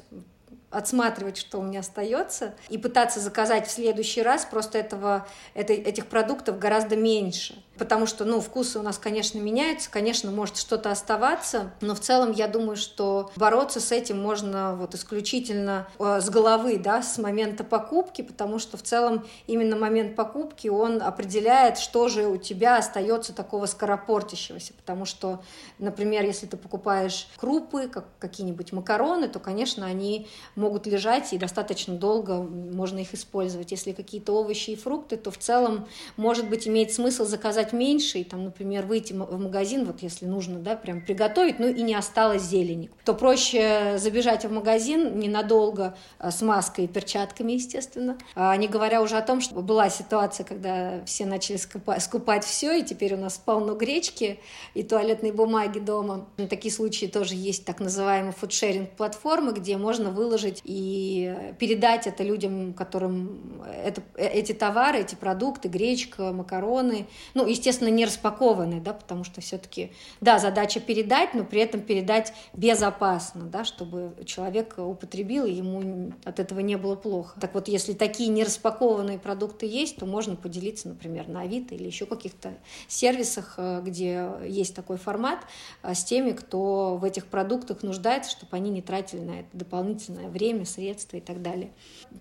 отсматривать, 0.71 1.37
что 1.37 1.59
у 1.59 1.63
меня 1.63 1.81
остается, 1.81 2.53
и 2.69 2.77
пытаться 2.77 3.19
заказать 3.19 3.67
в 3.67 3.71
следующий 3.71 4.21
раз, 4.21 4.45
просто 4.45 4.77
этого, 4.77 5.27
это, 5.53 5.73
этих 5.73 6.07
продуктов 6.07 6.57
гораздо 6.59 6.95
меньше 6.95 7.61
потому 7.77 8.05
что, 8.05 8.25
ну, 8.25 8.41
вкусы 8.41 8.79
у 8.79 8.81
нас, 8.81 8.97
конечно, 8.97 9.39
меняются, 9.39 9.89
конечно, 9.89 10.29
может 10.31 10.57
что-то 10.57 10.91
оставаться, 10.91 11.71
но 11.81 11.95
в 11.95 11.99
целом 11.99 12.31
я 12.31 12.47
думаю, 12.47 12.75
что 12.75 13.31
бороться 13.35 13.79
с 13.79 13.91
этим 13.91 14.21
можно 14.21 14.75
вот 14.75 14.93
исключительно 14.93 15.87
э, 15.97 16.19
с 16.21 16.29
головы, 16.29 16.77
да, 16.77 17.01
с 17.01 17.17
момента 17.17 17.63
покупки, 17.63 18.21
потому 18.21 18.59
что 18.59 18.77
в 18.77 18.83
целом 18.83 19.25
именно 19.47 19.75
момент 19.75 20.15
покупки, 20.15 20.67
он 20.67 21.01
определяет, 21.01 21.77
что 21.77 22.07
же 22.09 22.27
у 22.27 22.37
тебя 22.37 22.77
остается 22.77 23.33
такого 23.33 23.65
скоропортящегося, 23.65 24.73
потому 24.73 25.05
что, 25.05 25.41
например, 25.79 26.25
если 26.25 26.45
ты 26.45 26.57
покупаешь 26.57 27.27
крупы, 27.37 27.87
как 27.87 28.05
какие-нибудь 28.19 28.73
макароны, 28.73 29.27
то, 29.27 29.39
конечно, 29.39 29.85
они 29.85 30.27
могут 30.55 30.87
лежать 30.87 31.33
и 31.33 31.37
достаточно 31.37 31.95
долго 31.95 32.35
можно 32.35 32.99
их 32.99 33.13
использовать. 33.13 33.71
Если 33.71 33.93
какие-то 33.93 34.33
овощи 34.33 34.71
и 34.71 34.75
фрукты, 34.75 35.17
то 35.17 35.31
в 35.31 35.37
целом, 35.37 35.87
может 36.17 36.49
быть, 36.49 36.67
имеет 36.67 36.91
смысл 36.91 37.25
заказать 37.25 37.60
брать 37.61 37.73
меньше 37.73 38.19
и 38.19 38.23
там, 38.23 38.45
например, 38.45 38.85
выйти 38.85 39.13
в 39.13 39.39
магазин, 39.39 39.85
вот 39.85 40.01
если 40.01 40.25
нужно, 40.25 40.59
да, 40.59 40.75
прям 40.75 41.01
приготовить, 41.01 41.59
ну 41.59 41.67
и 41.67 41.81
не 41.81 41.93
осталось 41.93 42.41
зелени, 42.41 42.89
то 43.05 43.13
проще 43.13 43.97
забежать 43.97 44.45
в 44.45 44.51
магазин 44.51 45.19
ненадолго 45.19 45.95
а, 46.17 46.31
с 46.31 46.41
маской 46.41 46.85
и 46.85 46.87
перчатками, 46.87 47.53
естественно, 47.53 48.17
а 48.35 48.55
не 48.57 48.67
говоря 48.67 49.01
уже 49.01 49.17
о 49.17 49.21
том, 49.21 49.41
что 49.41 49.55
была 49.61 49.89
ситуация, 49.89 50.43
когда 50.43 51.03
все 51.05 51.25
начали 51.25 51.57
скупать, 51.57 52.43
все, 52.43 52.79
и 52.79 52.83
теперь 52.83 53.13
у 53.13 53.17
нас 53.17 53.37
полно 53.37 53.75
гречки 53.75 54.39
и 54.73 54.83
туалетной 54.83 55.31
бумаги 55.31 55.79
дома. 55.79 56.27
Такие 56.49 56.73
случаи 56.73 57.05
тоже 57.05 57.35
есть 57.35 57.65
так 57.65 57.79
называемые 57.79 58.33
фудшеринг 58.33 58.91
платформы, 58.91 59.53
где 59.53 59.77
можно 59.77 60.09
выложить 60.09 60.61
и 60.63 61.53
передать 61.59 62.07
это 62.07 62.23
людям, 62.23 62.73
которым 62.73 63.61
это, 63.83 64.01
э, 64.15 64.27
эти 64.27 64.53
товары, 64.53 64.99
эти 64.99 65.15
продукты, 65.15 65.67
гречка, 65.67 66.31
макароны, 66.31 67.07
ну, 67.33 67.45
естественно, 67.51 67.89
не 67.89 68.05
распакованные, 68.05 68.81
да, 68.81 68.93
потому 68.93 69.23
что 69.23 69.41
все-таки, 69.41 69.91
да, 70.19 70.39
задача 70.39 70.79
передать, 70.79 71.33
но 71.33 71.43
при 71.43 71.61
этом 71.61 71.81
передать 71.81 72.33
безопасно, 72.53 73.43
да, 73.43 73.63
чтобы 73.63 74.13
человек 74.25 74.75
употребил, 74.77 75.45
и 75.45 75.51
ему 75.51 76.13
от 76.23 76.39
этого 76.39 76.59
не 76.59 76.77
было 76.77 76.95
плохо. 76.95 77.39
Так 77.39 77.53
вот, 77.53 77.67
если 77.67 77.93
такие 77.93 78.29
не 78.29 78.43
распакованные 78.43 79.19
продукты 79.19 79.65
есть, 79.65 79.97
то 79.97 80.05
можно 80.05 80.35
поделиться, 80.35 80.87
например, 80.87 81.27
на 81.27 81.41
Авито 81.41 81.75
или 81.75 81.85
еще 81.85 82.05
каких-то 82.05 82.53
сервисах, 82.87 83.55
э, 83.57 83.81
где 83.83 84.29
есть 84.45 84.75
такой 84.75 84.97
формат, 84.97 85.39
э, 85.83 85.93
с 85.93 86.03
теми, 86.03 86.31
кто 86.31 86.97
в 86.97 87.03
этих 87.03 87.27
продуктах 87.27 87.83
нуждается, 87.83 88.31
чтобы 88.31 88.55
они 88.55 88.69
не 88.69 88.81
тратили 88.81 89.21
на 89.21 89.39
это 89.41 89.49
дополнительное 89.53 90.29
время, 90.29 90.65
средства 90.65 91.17
и 91.17 91.21
так 91.21 91.41
далее. 91.41 91.71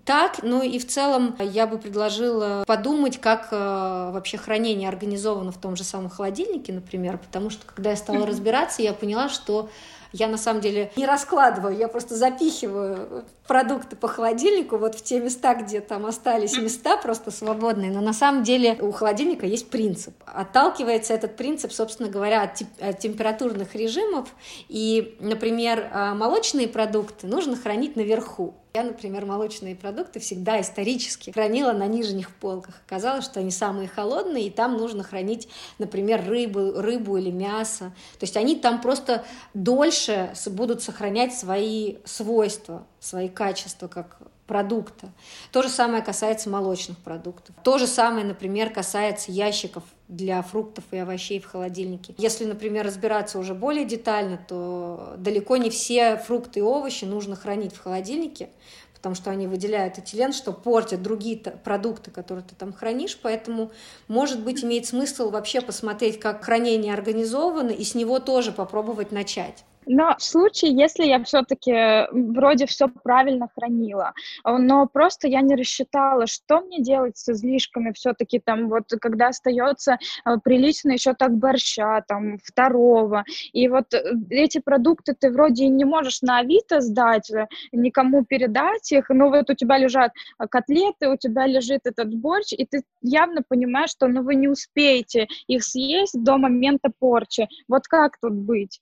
Так, 0.05 0.43
ну 0.43 0.61
и 0.63 0.79
в 0.79 0.87
целом 0.87 1.35
я 1.39 1.67
бы 1.67 1.77
предложила 1.77 2.63
подумать, 2.65 3.19
как 3.19 3.49
э, 3.51 3.55
вообще 3.55 4.37
хранение 4.37 4.89
организовано 4.89 5.20
организовано 5.21 5.51
в 5.51 5.57
том 5.57 5.75
же 5.75 5.83
самом 5.83 6.09
холодильнике, 6.09 6.73
например, 6.73 7.17
потому 7.17 7.49
что 7.49 7.65
когда 7.65 7.91
я 7.91 7.95
стала 7.95 8.25
разбираться, 8.25 8.81
я 8.81 8.93
поняла, 8.93 9.29
что 9.29 9.69
я 10.13 10.27
на 10.27 10.37
самом 10.37 10.61
деле 10.61 10.91
не 10.97 11.05
раскладываю, 11.05 11.77
я 11.77 11.87
просто 11.87 12.15
запихиваю 12.15 13.23
продукты 13.47 13.95
по 13.95 14.07
холодильнику 14.09 14.77
вот 14.77 14.95
в 14.95 15.03
те 15.03 15.19
места, 15.21 15.55
где 15.55 15.79
там 15.79 16.05
остались 16.05 16.57
места 16.57 16.97
просто 16.97 17.31
свободные. 17.31 17.91
Но 17.91 18.01
на 18.01 18.13
самом 18.13 18.43
деле 18.43 18.77
у 18.81 18.91
холодильника 18.91 19.45
есть 19.45 19.69
принцип. 19.69 20.13
Отталкивается 20.25 21.13
этот 21.13 21.37
принцип, 21.37 21.71
собственно 21.71 22.09
говоря, 22.09 22.43
от, 22.43 22.61
от 22.81 22.99
температурных 22.99 23.73
режимов. 23.75 24.27
И, 24.67 25.15
например, 25.21 25.89
а, 25.93 26.13
молочные 26.13 26.67
продукты 26.67 27.27
нужно 27.27 27.55
хранить 27.55 27.95
наверху. 27.95 28.55
Я, 28.73 28.83
например, 28.83 29.25
молочные 29.25 29.75
продукты 29.75 30.21
всегда 30.21 30.61
исторически 30.61 31.31
хранила 31.31 31.73
на 31.73 31.87
нижних 31.87 32.33
полках. 32.33 32.75
Оказалось, 32.87 33.25
что 33.25 33.41
они 33.41 33.51
самые 33.51 33.89
холодные, 33.89 34.47
и 34.47 34.49
там 34.49 34.77
нужно 34.77 35.03
хранить, 35.03 35.49
например, 35.77 36.25
рыбу, 36.25 36.79
рыбу 36.79 37.17
или 37.17 37.31
мясо. 37.31 37.91
То 38.17 38.23
есть 38.23 38.37
они 38.37 38.55
там 38.55 38.79
просто 38.79 39.25
дольше 39.53 40.33
будут 40.47 40.81
сохранять 40.81 41.33
свои 41.33 41.97
свойства, 42.05 42.87
свои 43.01 43.27
качества, 43.27 43.89
как 43.89 44.19
продукта. 44.47 45.11
То 45.51 45.63
же 45.63 45.69
самое 45.69 46.01
касается 46.01 46.49
молочных 46.49 46.97
продуктов. 46.97 47.55
То 47.63 47.77
же 47.77 47.87
самое, 47.87 48.25
например, 48.25 48.69
касается 48.69 49.31
ящиков 49.31 49.83
для 50.11 50.41
фруктов 50.41 50.83
и 50.91 50.97
овощей 50.97 51.39
в 51.39 51.45
холодильнике. 51.45 52.13
Если, 52.17 52.43
например, 52.43 52.85
разбираться 52.85 53.39
уже 53.39 53.53
более 53.53 53.85
детально, 53.85 54.37
то 54.45 55.15
далеко 55.17 55.55
не 55.55 55.69
все 55.69 56.17
фрукты 56.17 56.59
и 56.59 56.61
овощи 56.61 57.05
нужно 57.05 57.37
хранить 57.37 57.73
в 57.73 57.81
холодильнике, 57.81 58.49
потому 58.93 59.15
что 59.15 59.31
они 59.31 59.47
выделяют 59.47 59.97
этилен, 59.97 60.33
что 60.33 60.51
портят 60.51 61.01
другие 61.01 61.37
продукты, 61.37 62.11
которые 62.11 62.43
ты 62.43 62.55
там 62.55 62.73
хранишь, 62.73 63.17
поэтому, 63.21 63.71
может 64.09 64.43
быть, 64.43 64.65
имеет 64.65 64.85
смысл 64.85 65.29
вообще 65.29 65.61
посмотреть, 65.61 66.19
как 66.19 66.43
хранение 66.43 66.93
организовано, 66.93 67.71
и 67.71 67.85
с 67.85 67.95
него 67.95 68.19
тоже 68.19 68.51
попробовать 68.51 69.13
начать. 69.13 69.63
Но 69.87 70.15
в 70.17 70.23
случае, 70.23 70.75
если 70.75 71.05
я 71.05 71.23
все-таки 71.23 72.07
вроде 72.11 72.65
все 72.67 72.87
правильно 72.87 73.49
хранила, 73.55 74.13
но 74.45 74.85
просто 74.85 75.27
я 75.27 75.41
не 75.41 75.55
рассчитала, 75.55 76.27
что 76.27 76.61
мне 76.61 76.81
делать 76.81 77.17
с 77.17 77.29
излишками 77.29 77.91
все-таки 77.93 78.39
там 78.39 78.69
вот, 78.69 78.91
когда 79.01 79.29
остается 79.29 79.97
э, 80.25 80.37
прилично 80.43 80.91
еще 80.91 81.13
так 81.13 81.35
борща, 81.35 82.03
там, 82.07 82.37
второго, 82.43 83.23
и 83.53 83.67
вот 83.67 83.93
э, 83.93 84.13
эти 84.29 84.59
продукты 84.59 85.15
ты 85.19 85.31
вроде 85.31 85.67
не 85.67 85.85
можешь 85.85 86.21
на 86.21 86.39
Авито 86.39 86.81
сдать, 86.81 87.31
э, 87.31 87.47
никому 87.71 88.23
передать 88.23 88.91
их, 88.91 89.09
но 89.09 89.29
вот 89.29 89.49
у 89.49 89.55
тебя 89.55 89.77
лежат 89.77 90.11
котлеты, 90.49 91.09
у 91.09 91.17
тебя 91.17 91.47
лежит 91.47 91.81
этот 91.85 92.13
борщ, 92.13 92.53
и 92.53 92.65
ты 92.65 92.83
явно 93.01 93.41
понимаешь, 93.47 93.91
что 93.91 94.07
ну 94.07 94.21
вы 94.23 94.35
не 94.35 94.47
успеете 94.47 95.27
их 95.47 95.63
съесть 95.63 96.21
до 96.23 96.37
момента 96.37 96.91
порчи. 96.99 97.47
Вот 97.67 97.87
как 97.87 98.19
тут 98.19 98.33
быть? 98.33 98.79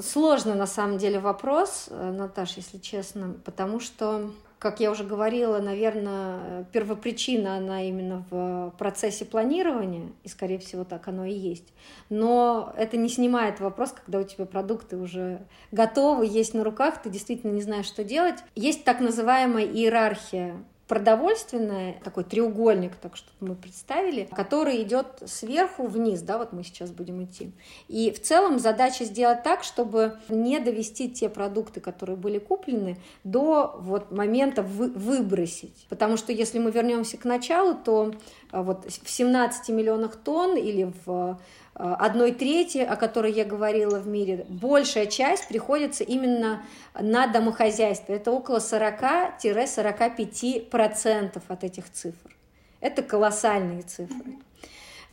Сложно 0.00 0.54
на 0.54 0.66
самом 0.66 0.96
деле 0.96 1.18
вопрос, 1.18 1.88
э, 1.90 2.10
Наташ, 2.10 2.56
если 2.56 2.78
честно, 2.78 3.34
потому 3.44 3.78
что, 3.80 4.30
как 4.58 4.80
я 4.80 4.90
уже 4.90 5.04
говорила, 5.04 5.58
наверное, 5.58 6.64
первопричина, 6.72 7.56
она 7.56 7.82
именно 7.82 8.24
в 8.30 8.72
процессе 8.78 9.24
планирования, 9.24 10.12
и, 10.22 10.28
скорее 10.28 10.58
всего, 10.58 10.84
так 10.84 11.08
оно 11.08 11.26
и 11.26 11.34
есть. 11.34 11.74
Но 12.08 12.72
это 12.76 12.96
не 12.96 13.08
снимает 13.08 13.60
вопрос, 13.60 13.92
когда 13.92 14.20
у 14.20 14.22
тебя 14.22 14.46
продукты 14.46 14.96
уже 14.96 15.46
готовы, 15.72 16.26
есть 16.26 16.54
на 16.54 16.64
руках, 16.64 17.02
ты 17.02 17.10
действительно 17.10 17.50
не 17.50 17.62
знаешь, 17.62 17.86
что 17.86 18.02
делать. 18.02 18.38
Есть 18.54 18.84
так 18.84 19.00
называемая 19.00 19.66
иерархия 19.66 20.64
продовольственное, 20.88 21.94
такой 22.04 22.24
треугольник, 22.24 22.94
так 22.96 23.16
что 23.16 23.28
мы 23.40 23.56
представили, 23.56 24.28
который 24.30 24.82
идет 24.82 25.22
сверху 25.26 25.86
вниз, 25.86 26.22
да, 26.22 26.38
вот 26.38 26.52
мы 26.52 26.62
сейчас 26.62 26.90
будем 26.90 27.24
идти. 27.24 27.50
И 27.88 28.12
в 28.12 28.22
целом 28.22 28.58
задача 28.58 29.04
сделать 29.04 29.42
так, 29.42 29.64
чтобы 29.64 30.18
не 30.28 30.60
довести 30.60 31.10
те 31.10 31.28
продукты, 31.28 31.80
которые 31.80 32.16
были 32.16 32.38
куплены, 32.38 32.98
до 33.24 33.76
вот 33.80 34.12
момента 34.12 34.62
вы, 34.62 34.90
выбросить. 34.90 35.86
Потому 35.88 36.16
что 36.16 36.32
если 36.32 36.58
мы 36.58 36.70
вернемся 36.70 37.16
к 37.16 37.24
началу, 37.24 37.74
то 37.74 38.12
а, 38.52 38.62
вот 38.62 38.86
в 38.86 39.10
17 39.10 39.68
миллионах 39.70 40.16
тонн 40.16 40.56
или 40.56 40.92
в 41.04 41.38
Э, 41.38 41.65
одной 41.78 42.32
трети, 42.32 42.78
о 42.78 42.96
которой 42.96 43.32
я 43.32 43.44
говорила 43.44 43.98
в 43.98 44.08
мире, 44.08 44.46
большая 44.48 45.04
часть 45.06 45.48
приходится 45.48 46.04
именно 46.04 46.62
на 46.98 47.26
домохозяйство. 47.26 48.14
Это 48.14 48.32
около 48.32 48.56
40-45% 48.58 51.42
от 51.48 51.64
этих 51.64 51.92
цифр. 51.92 52.34
Это 52.80 53.02
колоссальные 53.02 53.82
цифры. 53.82 54.38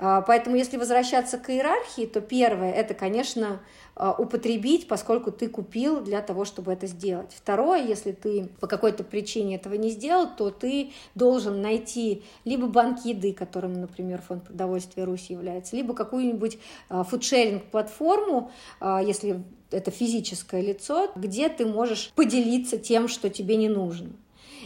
А, 0.06 0.20
поэтому, 0.20 0.58
если 0.58 0.76
возвращаться 0.76 1.38
к 1.38 1.50
иерархии, 1.50 2.06
то 2.06 2.20
первое– 2.20 2.72
это, 2.74 2.94
конечно, 2.94 3.62
а, 3.96 4.12
употребить, 4.12 4.90
поскольку 4.90 5.32
ты 5.32 5.48
купил 5.48 6.02
для 6.02 6.22
того, 6.22 6.44
чтобы 6.44 6.74
это 6.74 6.88
сделать. 6.88 7.32
Второе, 7.34 7.82
если 7.82 8.12
ты 8.12 8.50
по 8.60 8.68
какой-то 8.68 9.06
причине 9.06 9.56
этого 9.56 9.76
не 9.76 9.92
сделал, 9.92 10.28
то 10.28 10.50
ты 10.50 10.92
должен 11.16 11.62
найти 11.62 12.26
либо 12.44 12.68
банк 12.68 13.06
еды, 13.06 13.32
которым, 13.32 13.80
например, 13.80 14.22
Фонд 14.28 14.44
продовольствия 14.44 15.06
Руси 15.06 15.32
является, 15.32 15.78
либо 15.78 15.94
какую-нибудь 15.94 16.58
а, 16.90 17.06
фудшеринг-платформу, 17.06 18.52
если 18.82 19.42
это 19.72 19.90
физическое 19.90 20.62
лицо, 20.62 21.12
где 21.16 21.48
ты 21.48 21.66
можешь 21.66 22.12
поделиться 22.14 22.78
тем, 22.78 23.08
что 23.08 23.30
тебе 23.30 23.56
не 23.56 23.70
нужно. 23.70 24.10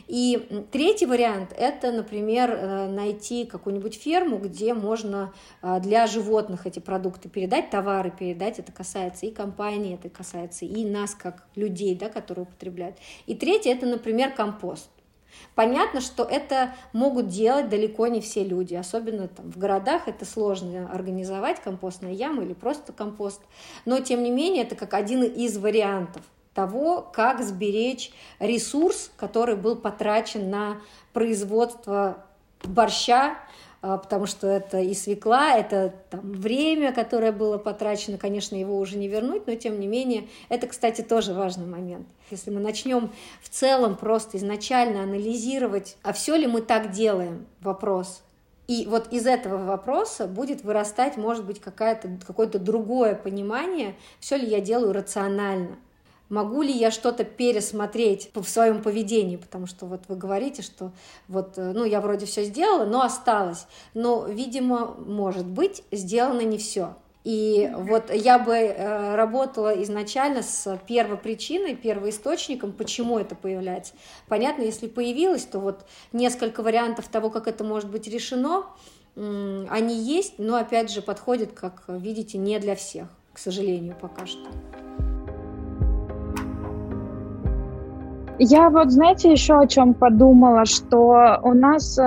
И 0.08 0.66
третий 0.72 1.06
вариант– 1.06 1.54
это, 1.58 1.92
например, 1.92 2.52
э, 2.52 2.88
найти 2.88 3.46
какую-нибудь 3.46 3.96
ферму, 3.96 4.38
где 4.38 4.74
можно 4.74 5.34
э, 5.62 5.80
для 5.82 6.08
животных 6.08 6.66
эти 6.66 6.80
продукты 6.80 7.28
передать, 7.28 7.70
товары 7.70 8.12
передать. 8.12 8.58
Это 8.58 8.72
касается 8.72 9.26
и 9.26 9.32
компании, 9.32 9.96
это 9.96 10.10
касается 10.10 10.66
и 10.66 10.86
нас, 10.86 11.14
как 11.14 11.46
людей, 11.56 11.94
да, 11.94 12.08
которые 12.08 12.44
употребляют. 12.44 12.98
И 13.26 13.36
третье– 13.36 13.72
это, 13.74 13.86
например, 13.86 14.32
компост. 14.32 14.90
Понятно, 15.56 16.02
что 16.02 16.24
это 16.24 16.74
могут 16.94 17.28
делать 17.28 17.70
далеко 17.70 18.08
не 18.08 18.22
все 18.22 18.44
люди, 18.44 18.76
особенно 18.76 19.28
там, 19.28 19.52
в 19.52 19.58
городах 19.58 20.08
это 20.08 20.24
сложно 20.26 20.90
организовать 20.92 21.60
компостные 21.62 22.14
ямы 22.14 22.46
или 22.46 22.54
просто 22.54 22.94
компост, 22.94 23.42
но 23.86 24.00
тем 24.00 24.24
не 24.24 24.32
менее 24.32 24.64
это 24.64 24.76
как 24.76 24.94
один 24.94 25.24
из 25.24 25.58
вариантов 25.58 26.24
того, 26.58 27.08
как 27.14 27.44
сберечь 27.44 28.12
ресурс, 28.40 29.12
который 29.16 29.56
был 29.56 29.76
потрачен 29.76 30.50
на 30.50 30.82
производство 31.14 32.26
борща, 32.64 33.38
а, 33.84 34.00
потому 34.00 34.26
что 34.26 34.48
это 34.48 34.80
и 34.80 34.96
свекла, 34.96 35.56
это 35.56 35.94
там, 36.10 36.32
время, 36.32 36.92
которое 36.94 37.32
было 37.32 37.60
потрачено, 37.60 38.18
конечно, 38.18 38.56
его 38.56 38.80
уже 38.80 38.98
не 38.98 39.08
вернуть, 39.08 39.46
но 39.46 39.54
тем 39.54 39.80
не 39.80 39.86
менее, 39.86 40.30
это, 40.50 40.66
кстати, 40.66 41.04
тоже 41.04 41.36
важный 41.36 41.68
момент. 41.68 42.08
Если 42.32 42.50
мы 42.50 42.60
начнем 42.60 43.12
в 43.40 43.50
целом 43.50 43.96
просто 43.96 44.38
изначально 44.38 45.04
анализировать, 45.04 45.96
а 46.02 46.12
все 46.12 46.36
ли 46.36 46.48
мы 46.48 46.62
так 46.62 46.90
делаем, 46.90 47.46
вопрос, 47.62 48.24
и 48.68 48.88
вот 48.88 49.14
из 49.14 49.28
этого 49.28 49.64
вопроса 49.64 50.26
будет 50.26 50.64
вырастать, 50.64 51.18
может 51.18 51.46
быть, 51.46 51.62
какое-то 51.62 52.58
другое 52.58 53.14
понимание, 53.14 53.96
все 54.20 54.38
ли 54.38 54.48
я 54.48 54.60
делаю 54.60 54.92
рационально 54.92 55.78
могу 56.30 56.62
ли 56.62 56.72
я 56.72 56.92
что-то 56.92 57.24
пересмотреть 57.24 58.30
в 58.34 58.46
своем 58.46 58.82
поведении, 58.82 59.38
потому 59.38 59.68
что 59.68 59.86
вот 59.86 60.04
вы 60.08 60.16
говорите, 60.16 60.62
что 60.62 60.92
вот, 61.28 61.58
э, 61.58 61.72
ну, 61.74 61.84
я 61.84 62.02
вроде 62.02 62.26
все 62.26 62.44
сделала, 62.44 62.86
но 62.86 63.02
осталось. 63.02 63.68
Но, 63.94 64.26
видимо, 64.28 64.96
может 64.98 65.46
быть, 65.46 65.84
сделано 65.92 66.42
не 66.42 66.58
все. 66.58 66.96
И 67.24 67.70
вот 67.76 68.14
я 68.14 68.40
бы 68.40 68.54
э, 68.54 69.16
работала 69.16 69.84
изначально 69.84 70.44
с 70.44 70.80
первопричиной, 70.88 71.76
первоисточником, 71.76 72.72
почему 72.72 73.20
это 73.20 73.36
появляется. 73.36 73.94
Понятно, 74.30 74.64
если 74.64 74.88
появилось, 74.88 75.44
то 75.44 75.60
вот 75.60 75.86
несколько 76.14 76.64
вариантов 76.64 77.10
того, 77.10 77.30
как 77.30 77.48
это 77.48 77.66
может 77.66 77.90
быть 77.90 78.08
решено, 78.08 78.64
они 79.16 79.96
есть, 79.96 80.36
но 80.38 80.58
опять 80.58 80.92
же 80.92 81.02
подходят, 81.02 81.52
как 81.52 81.84
видите, 81.88 82.38
не 82.38 82.60
для 82.60 82.76
всех, 82.76 83.08
к 83.34 83.40
сожалению, 83.40 83.96
пока 84.00 84.28
что. 84.28 84.48
Я 88.40 88.70
вот, 88.70 88.92
знаете, 88.92 89.32
еще 89.32 89.60
о 89.60 89.66
чем 89.66 89.96
подумала, 89.96 90.66
что 90.66 91.40
у 91.42 91.54
нас 91.54 91.98
э, 91.98 92.04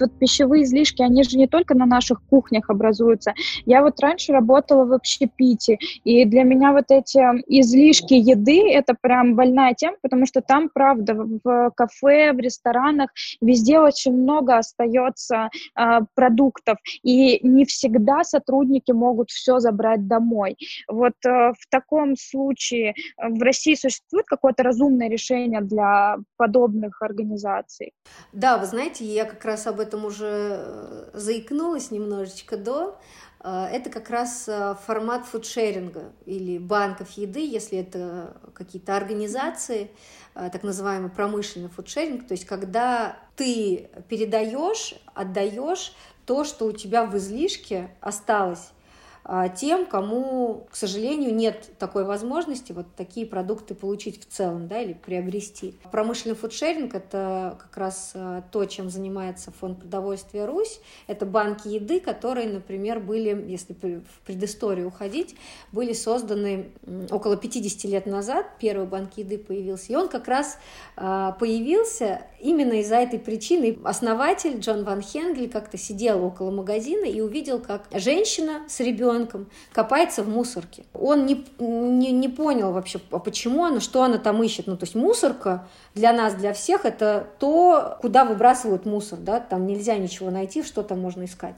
вот 0.00 0.12
пищевые 0.20 0.62
излишки, 0.62 1.02
они 1.02 1.24
же 1.24 1.36
не 1.36 1.48
только 1.48 1.74
на 1.74 1.84
наших 1.84 2.22
кухнях 2.30 2.70
образуются. 2.70 3.34
Я 3.66 3.82
вот 3.82 3.98
раньше 3.98 4.32
работала 4.32 4.84
в 4.84 4.92
общепите, 4.92 5.78
и 6.04 6.24
для 6.26 6.44
меня 6.44 6.70
вот 6.70 6.84
эти 6.90 7.18
излишки 7.48 8.14
еды— 8.14 8.70
это 8.72 8.94
прям 9.00 9.34
больная 9.34 9.74
тема, 9.74 9.96
потому 10.00 10.26
что 10.26 10.42
там, 10.42 10.70
правда, 10.72 11.14
в 11.14 11.72
кафе, 11.74 12.32
в 12.32 12.38
ресторанах 12.38 13.10
везде 13.40 13.80
очень 13.80 14.12
много 14.12 14.56
остается 14.58 15.48
э, 15.76 16.00
продуктов, 16.14 16.78
и 17.02 17.40
не 17.44 17.64
всегда 17.64 18.22
сотрудники 18.22 18.92
могут 18.92 19.30
все 19.30 19.58
забрать 19.58 20.06
домой. 20.06 20.56
Вот 20.86 21.14
э, 21.26 21.52
в 21.58 21.68
таком 21.68 22.14
случае 22.16 22.94
в 23.18 23.42
России 23.42 23.74
существует 23.74 24.26
какое-то 24.26 24.62
разумное 24.62 25.08
решение 25.08 25.63
для 25.64 26.18
подобных 26.36 27.02
организаций. 27.02 27.92
Да, 28.32 28.58
вы 28.58 28.66
знаете, 28.66 29.04
я 29.04 29.24
как 29.24 29.44
раз 29.44 29.66
об 29.66 29.80
этом 29.80 30.04
уже 30.04 30.58
э, 30.58 31.10
заикнулась 31.14 31.90
немножечко 31.90 32.56
до. 32.56 32.98
Э, 33.40 33.66
это 33.66 33.90
как 33.90 34.10
раз 34.10 34.48
э, 34.48 34.74
формат 34.86 35.26
фудшеринга 35.26 36.12
или 36.26 36.58
банков 36.58 37.10
еды, 37.12 37.46
если 37.46 37.78
это 37.78 38.36
какие-то 38.54 38.96
организации, 38.96 39.90
так 40.34 40.64
называемый 40.64 41.10
промышленный 41.10 41.68
фудшеринг, 41.68 42.26
то 42.26 42.32
есть 42.32 42.44
когда 42.44 43.16
ты 43.36 43.88
передаешь, 44.08 44.96
отдаешь 45.14 45.94
то, 46.26 46.42
что 46.42 46.66
у 46.66 46.72
тебя 46.72 47.04
в 47.04 47.16
излишке 47.16 47.90
осталось 48.00 48.72
тем, 49.56 49.86
кому, 49.86 50.66
к 50.70 50.76
сожалению, 50.76 51.34
нет 51.34 51.70
такой 51.78 52.04
возможности 52.04 52.72
вот 52.72 52.86
такие 52.94 53.26
продукты 53.26 53.74
получить 53.74 54.20
в 54.20 54.30
целом, 54.30 54.68
да, 54.68 54.82
или 54.82 54.92
приобрести. 54.92 55.74
Промышленный 55.90 56.36
фудшеринг– 56.36 56.94
это 56.94 57.56
как 57.58 57.76
раз 57.78 58.12
а, 58.14 58.42
то, 58.52 58.66
чем 58.66 58.90
занимается 58.90 59.50
фонд 59.50 59.80
продовольствия 59.80 60.44
«Русь». 60.44 60.78
Это 61.06 61.24
банки 61.24 61.68
еды, 61.68 62.00
которые, 62.00 62.50
например, 62.50 63.00
были, 63.00 63.44
если 63.48 63.72
в 63.72 64.20
предысторию 64.26 64.88
уходить, 64.88 65.36
были 65.72 65.94
созданы 65.94 66.72
около 67.10 67.38
50 67.38 67.84
лет 67.90 68.04
назад. 68.04 68.46
Первый 68.58 68.86
банк 68.86 69.16
еды 69.16 69.38
появился. 69.38 69.92
И 69.92 69.96
он 69.96 70.08
как 70.08 70.28
раз 70.28 70.58
а, 70.96 71.32
появился 71.32 72.26
именно 72.40 72.74
из-за 72.80 72.96
этой 72.96 73.18
причины. 73.18 73.78
Основатель 73.84 74.58
Джон 74.58 74.84
Ван 74.84 75.00
Хенгель 75.00 75.48
как-то 75.48 75.78
сидел 75.78 76.22
около 76.22 76.50
магазина 76.50 77.06
и 77.06 77.22
увидел, 77.22 77.58
как 77.58 77.86
женщина 77.94 78.64
с 78.68 78.80
ребенком 78.80 79.13
копается 79.72 80.22
в 80.22 80.28
мусорке. 80.28 80.84
Он 80.92 81.26
не, 81.26 81.44
не, 81.58 82.12
не 82.12 82.28
понял 82.28 82.72
вообще, 82.72 83.00
а 83.10 83.18
почему 83.18 83.64
она, 83.64 83.80
что 83.80 84.02
она 84.02 84.18
там 84.18 84.42
ищет. 84.42 84.66
Ну, 84.66 84.76
то 84.76 84.84
есть 84.84 84.94
мусорка 84.94 85.66
для 85.94 86.12
нас, 86.12 86.34
для 86.34 86.52
всех, 86.52 86.84
это 86.84 87.26
то, 87.38 87.98
куда 88.00 88.24
выбрасывают 88.24 88.86
мусор, 88.86 89.18
да, 89.18 89.40
там 89.40 89.66
нельзя 89.66 89.96
ничего 89.96 90.30
найти, 90.30 90.62
что 90.62 90.82
там 90.82 91.00
можно 91.00 91.24
искать. 91.24 91.54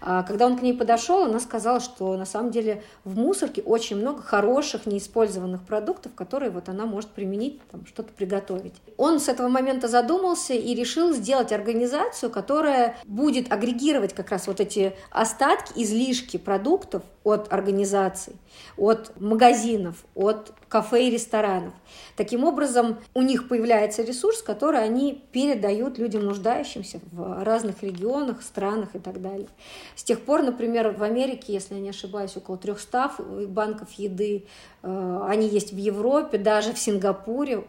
А 0.00 0.22
когда 0.22 0.46
он 0.46 0.58
к 0.58 0.62
ней 0.62 0.74
подошел, 0.74 1.24
она 1.24 1.40
сказала, 1.40 1.80
что 1.80 2.16
на 2.16 2.26
самом 2.26 2.50
деле 2.50 2.82
в 3.04 3.16
мусорке 3.16 3.62
очень 3.62 3.96
много 3.96 4.22
хороших, 4.22 4.86
неиспользованных 4.86 5.62
продуктов, 5.64 6.14
которые 6.14 6.50
вот 6.50 6.68
она 6.68 6.86
может 6.86 7.10
применить, 7.10 7.60
там, 7.70 7.86
что-то 7.86 8.12
приготовить. 8.12 8.74
Он 8.96 9.20
с 9.20 9.28
этого 9.28 9.48
момента 9.48 9.88
задумался 9.88 10.54
и 10.54 10.74
решил 10.74 11.12
сделать 11.12 11.52
организацию, 11.52 12.30
которая 12.30 12.96
будет 13.06 13.52
агрегировать 13.52 14.14
как 14.14 14.30
раз 14.30 14.46
вот 14.46 14.60
эти 14.60 14.94
остатки, 15.10 15.72
излишки 15.82 16.36
продуктов 16.36 16.93
от 17.24 17.52
организаций, 17.52 18.34
от 18.76 19.18
магазинов, 19.20 20.04
от 20.14 20.52
кафе 20.68 21.08
и 21.08 21.10
ресторанов. 21.10 21.72
Таким 22.16 22.44
образом, 22.44 22.98
у 23.14 23.22
них 23.22 23.48
появляется 23.48 24.02
ресурс, 24.02 24.42
который 24.42 24.82
они 24.82 25.22
передают 25.32 25.98
людям, 25.98 26.24
нуждающимся 26.24 27.00
в 27.12 27.44
разных 27.44 27.82
регионах, 27.82 28.42
странах 28.42 28.90
и 28.94 28.98
так 28.98 29.22
далее. 29.22 29.48
С 29.96 30.02
тех 30.02 30.20
пор, 30.20 30.42
например, 30.42 30.90
в 30.90 31.02
Америке, 31.02 31.52
если 31.52 31.74
я 31.74 31.80
не 31.80 31.90
ошибаюсь, 31.90 32.36
около 32.36 32.58
300 32.58 33.12
банков 33.48 33.92
еды, 33.92 34.46
э, 34.82 35.20
они 35.28 35.48
есть 35.48 35.72
в 35.72 35.76
Европе, 35.76 36.38
даже 36.38 36.72
в 36.72 36.78
Сингапуре, 36.78 37.64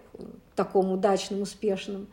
таком 0.56 0.92
удачном, 0.92 1.42
успешном. 1.42 2.08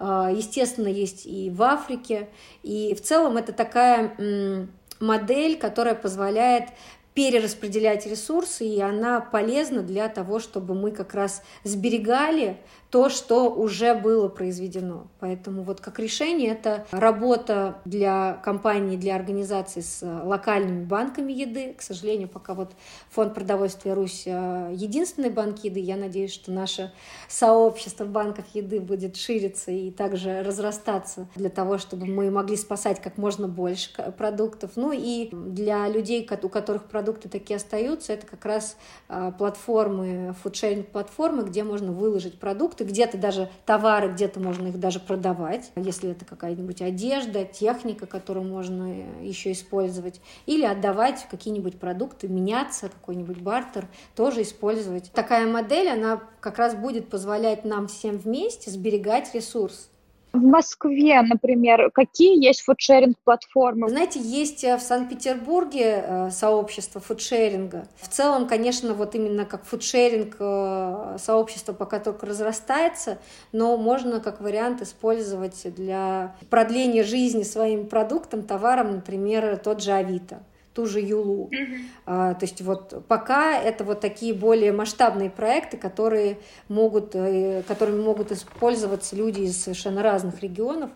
Э, 0.00 0.30
естественно, 0.34 0.88
есть 0.88 1.26
и 1.26 1.50
в 1.50 1.62
Африке. 1.62 2.28
И 2.62 2.94
в 2.94 3.02
целом 3.02 3.36
это 3.36 3.52
такая 3.52 4.68
модель, 5.00 5.58
которая 5.58 5.94
позволяет 5.94 6.70
перераспределять 7.14 8.06
ресурсы, 8.06 8.64
и 8.64 8.80
она 8.80 9.20
полезна 9.20 9.82
для 9.82 10.08
того, 10.08 10.38
чтобы 10.38 10.74
мы 10.74 10.92
как 10.92 11.14
раз 11.14 11.42
сберегали 11.64 12.58
то, 12.90 13.10
что 13.10 13.50
уже 13.50 13.94
было 13.94 14.28
произведено. 14.28 15.08
Поэтому 15.20 15.62
вот 15.62 15.80
как 15.80 15.98
решение 15.98 16.50
это 16.50 16.86
работа 16.90 17.78
для 17.84 18.40
компаний, 18.44 18.96
для 18.96 19.14
организаций 19.14 19.82
с 19.82 20.02
локальными 20.02 20.84
банками 20.84 21.32
еды. 21.32 21.74
К 21.74 21.82
сожалению, 21.82 22.28
пока 22.28 22.54
вот 22.54 22.72
фонд 23.10 23.34
продовольствия 23.34 23.92
Русь 23.92 24.22
э, 24.26 24.72
единственный 24.74 25.28
банк 25.28 25.64
еды. 25.64 25.80
Я 25.80 25.96
надеюсь, 25.96 26.32
что 26.32 26.50
наше 26.50 26.92
сообщество 27.28 28.06
банков 28.06 28.46
еды 28.54 28.80
будет 28.80 29.16
шириться 29.16 29.70
и 29.70 29.90
также 29.90 30.42
разрастаться 30.42 31.28
для 31.34 31.50
того, 31.50 31.76
чтобы 31.76 32.06
мы 32.06 32.30
могли 32.30 32.56
спасать 32.56 33.02
как 33.02 33.18
можно 33.18 33.48
больше 33.48 33.90
продуктов. 34.16 34.72
Ну 34.76 34.92
и 34.92 35.28
для 35.30 35.88
людей, 35.88 36.26
у 36.42 36.48
которых 36.48 36.84
продукты 36.84 37.28
такие 37.28 37.56
остаются, 37.56 38.14
это 38.14 38.26
как 38.26 38.46
раз 38.46 38.78
э, 39.10 39.30
платформы, 39.36 40.34
фудшеринг 40.42 40.88
платформы, 40.88 41.42
где 41.42 41.64
можно 41.64 41.92
выложить 41.92 42.40
продукты 42.40 42.77
продукты, 42.78 42.84
где-то 42.84 43.18
даже 43.18 43.48
товары, 43.66 44.12
где-то 44.12 44.40
можно 44.40 44.68
их 44.68 44.78
даже 44.78 45.00
продавать, 45.00 45.70
если 45.76 46.10
это 46.10 46.24
какая-нибудь 46.24 46.82
одежда, 46.82 47.44
техника, 47.44 48.06
которую 48.06 48.46
можно 48.46 49.04
еще 49.22 49.52
использовать, 49.52 50.20
или 50.46 50.64
отдавать 50.64 51.26
какие-нибудь 51.30 51.78
продукты, 51.78 52.28
меняться, 52.28 52.88
какой-нибудь 52.88 53.38
бартер, 53.38 53.86
тоже 54.14 54.42
использовать. 54.42 55.10
Такая 55.12 55.46
модель, 55.46 55.88
она 55.88 56.20
как 56.40 56.58
раз 56.58 56.74
будет 56.74 57.08
позволять 57.08 57.64
нам 57.64 57.86
всем 57.86 58.18
вместе 58.18 58.70
сберегать 58.70 59.34
ресурс. 59.34 59.90
В 60.32 60.42
Москве, 60.42 61.22
например, 61.22 61.90
какие 61.90 62.44
есть 62.44 62.60
фудшеринг-платформы? 62.60 63.88
Знаете, 63.88 64.20
есть 64.20 64.62
э, 64.62 64.76
в 64.76 64.80
Санкт-Петербурге 64.80 66.04
э, 66.06 66.30
сообщество 66.30 67.00
фудшеринга. 67.00 67.86
В 67.96 68.08
целом, 68.08 68.46
конечно, 68.46 68.92
вот 68.92 69.14
именно 69.14 69.46
как 69.46 69.64
фудшеринг 69.64 70.36
э, 70.38 71.16
сообщество 71.18 71.72
пока 71.72 71.98
только 71.98 72.26
разрастается, 72.26 73.18
но 73.52 73.78
можно 73.78 74.20
как 74.20 74.42
вариант 74.42 74.82
использовать 74.82 75.74
для 75.74 76.36
продления 76.50 77.04
жизни 77.04 77.42
своим 77.42 77.86
продуктом, 77.86 78.42
товаром, 78.42 78.96
например, 78.96 79.56
тот 79.56 79.82
же 79.82 79.92
Авито 79.92 80.42
ту 80.78 80.86
же 80.86 81.00
Юлу. 81.00 81.50
Mm-hmm. 81.50 81.78
А, 82.06 82.34
то 82.34 82.44
есть 82.44 82.60
вот 82.60 83.04
пока 83.08 83.60
это 83.60 83.82
вот 83.82 83.98
такие 83.98 84.32
более 84.32 84.70
масштабные 84.70 85.28
проекты, 85.28 85.76
которые 85.76 86.38
могут, 86.68 87.16
э, 87.16 87.64
которыми 87.66 88.00
могут 88.00 88.30
использоваться 88.30 89.16
люди 89.16 89.40
из 89.40 89.60
совершенно 89.60 90.04
разных 90.04 90.40
регионов. 90.40 90.90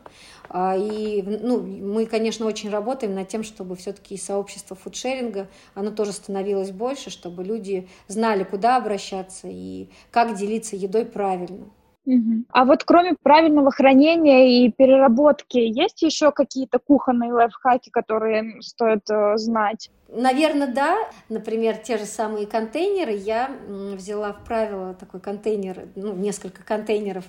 А, 0.48 0.76
и 0.76 1.20
ну, 1.22 1.60
мы, 1.60 2.06
конечно, 2.06 2.46
очень 2.46 2.70
работаем 2.70 3.16
над 3.16 3.26
тем, 3.26 3.42
чтобы 3.42 3.74
все-таки 3.74 4.16
сообщество 4.16 4.76
фудшеринга, 4.76 5.48
оно 5.74 5.90
тоже 5.90 6.12
становилось 6.12 6.70
больше, 6.70 7.10
чтобы 7.10 7.42
люди 7.42 7.88
знали, 8.06 8.44
куда 8.44 8.76
обращаться 8.76 9.48
и 9.50 9.88
как 10.12 10.36
делиться 10.36 10.76
едой 10.76 11.06
правильно. 11.06 11.64
Угу. 12.04 12.44
А 12.50 12.64
вот 12.64 12.82
кроме 12.84 13.14
правильного 13.22 13.70
хранения 13.70 14.64
и 14.64 14.70
переработки, 14.70 15.58
есть 15.58 16.02
еще 16.02 16.32
какие-то 16.32 16.78
кухонные 16.78 17.32
лайфхаки, 17.32 17.90
которые 17.90 18.60
стоит 18.60 19.08
э, 19.08 19.36
знать? 19.36 19.90
Наверное, 20.08 20.66
да. 20.66 20.96
Например, 21.28 21.76
те 21.76 21.98
же 21.98 22.04
самые 22.04 22.46
контейнеры. 22.46 23.12
Я 23.12 23.50
взяла 23.68 24.32
в 24.32 24.44
правило 24.44 24.94
такой 24.94 25.20
контейнер, 25.20 25.88
ну, 25.94 26.12
несколько 26.14 26.64
контейнеров 26.64 27.24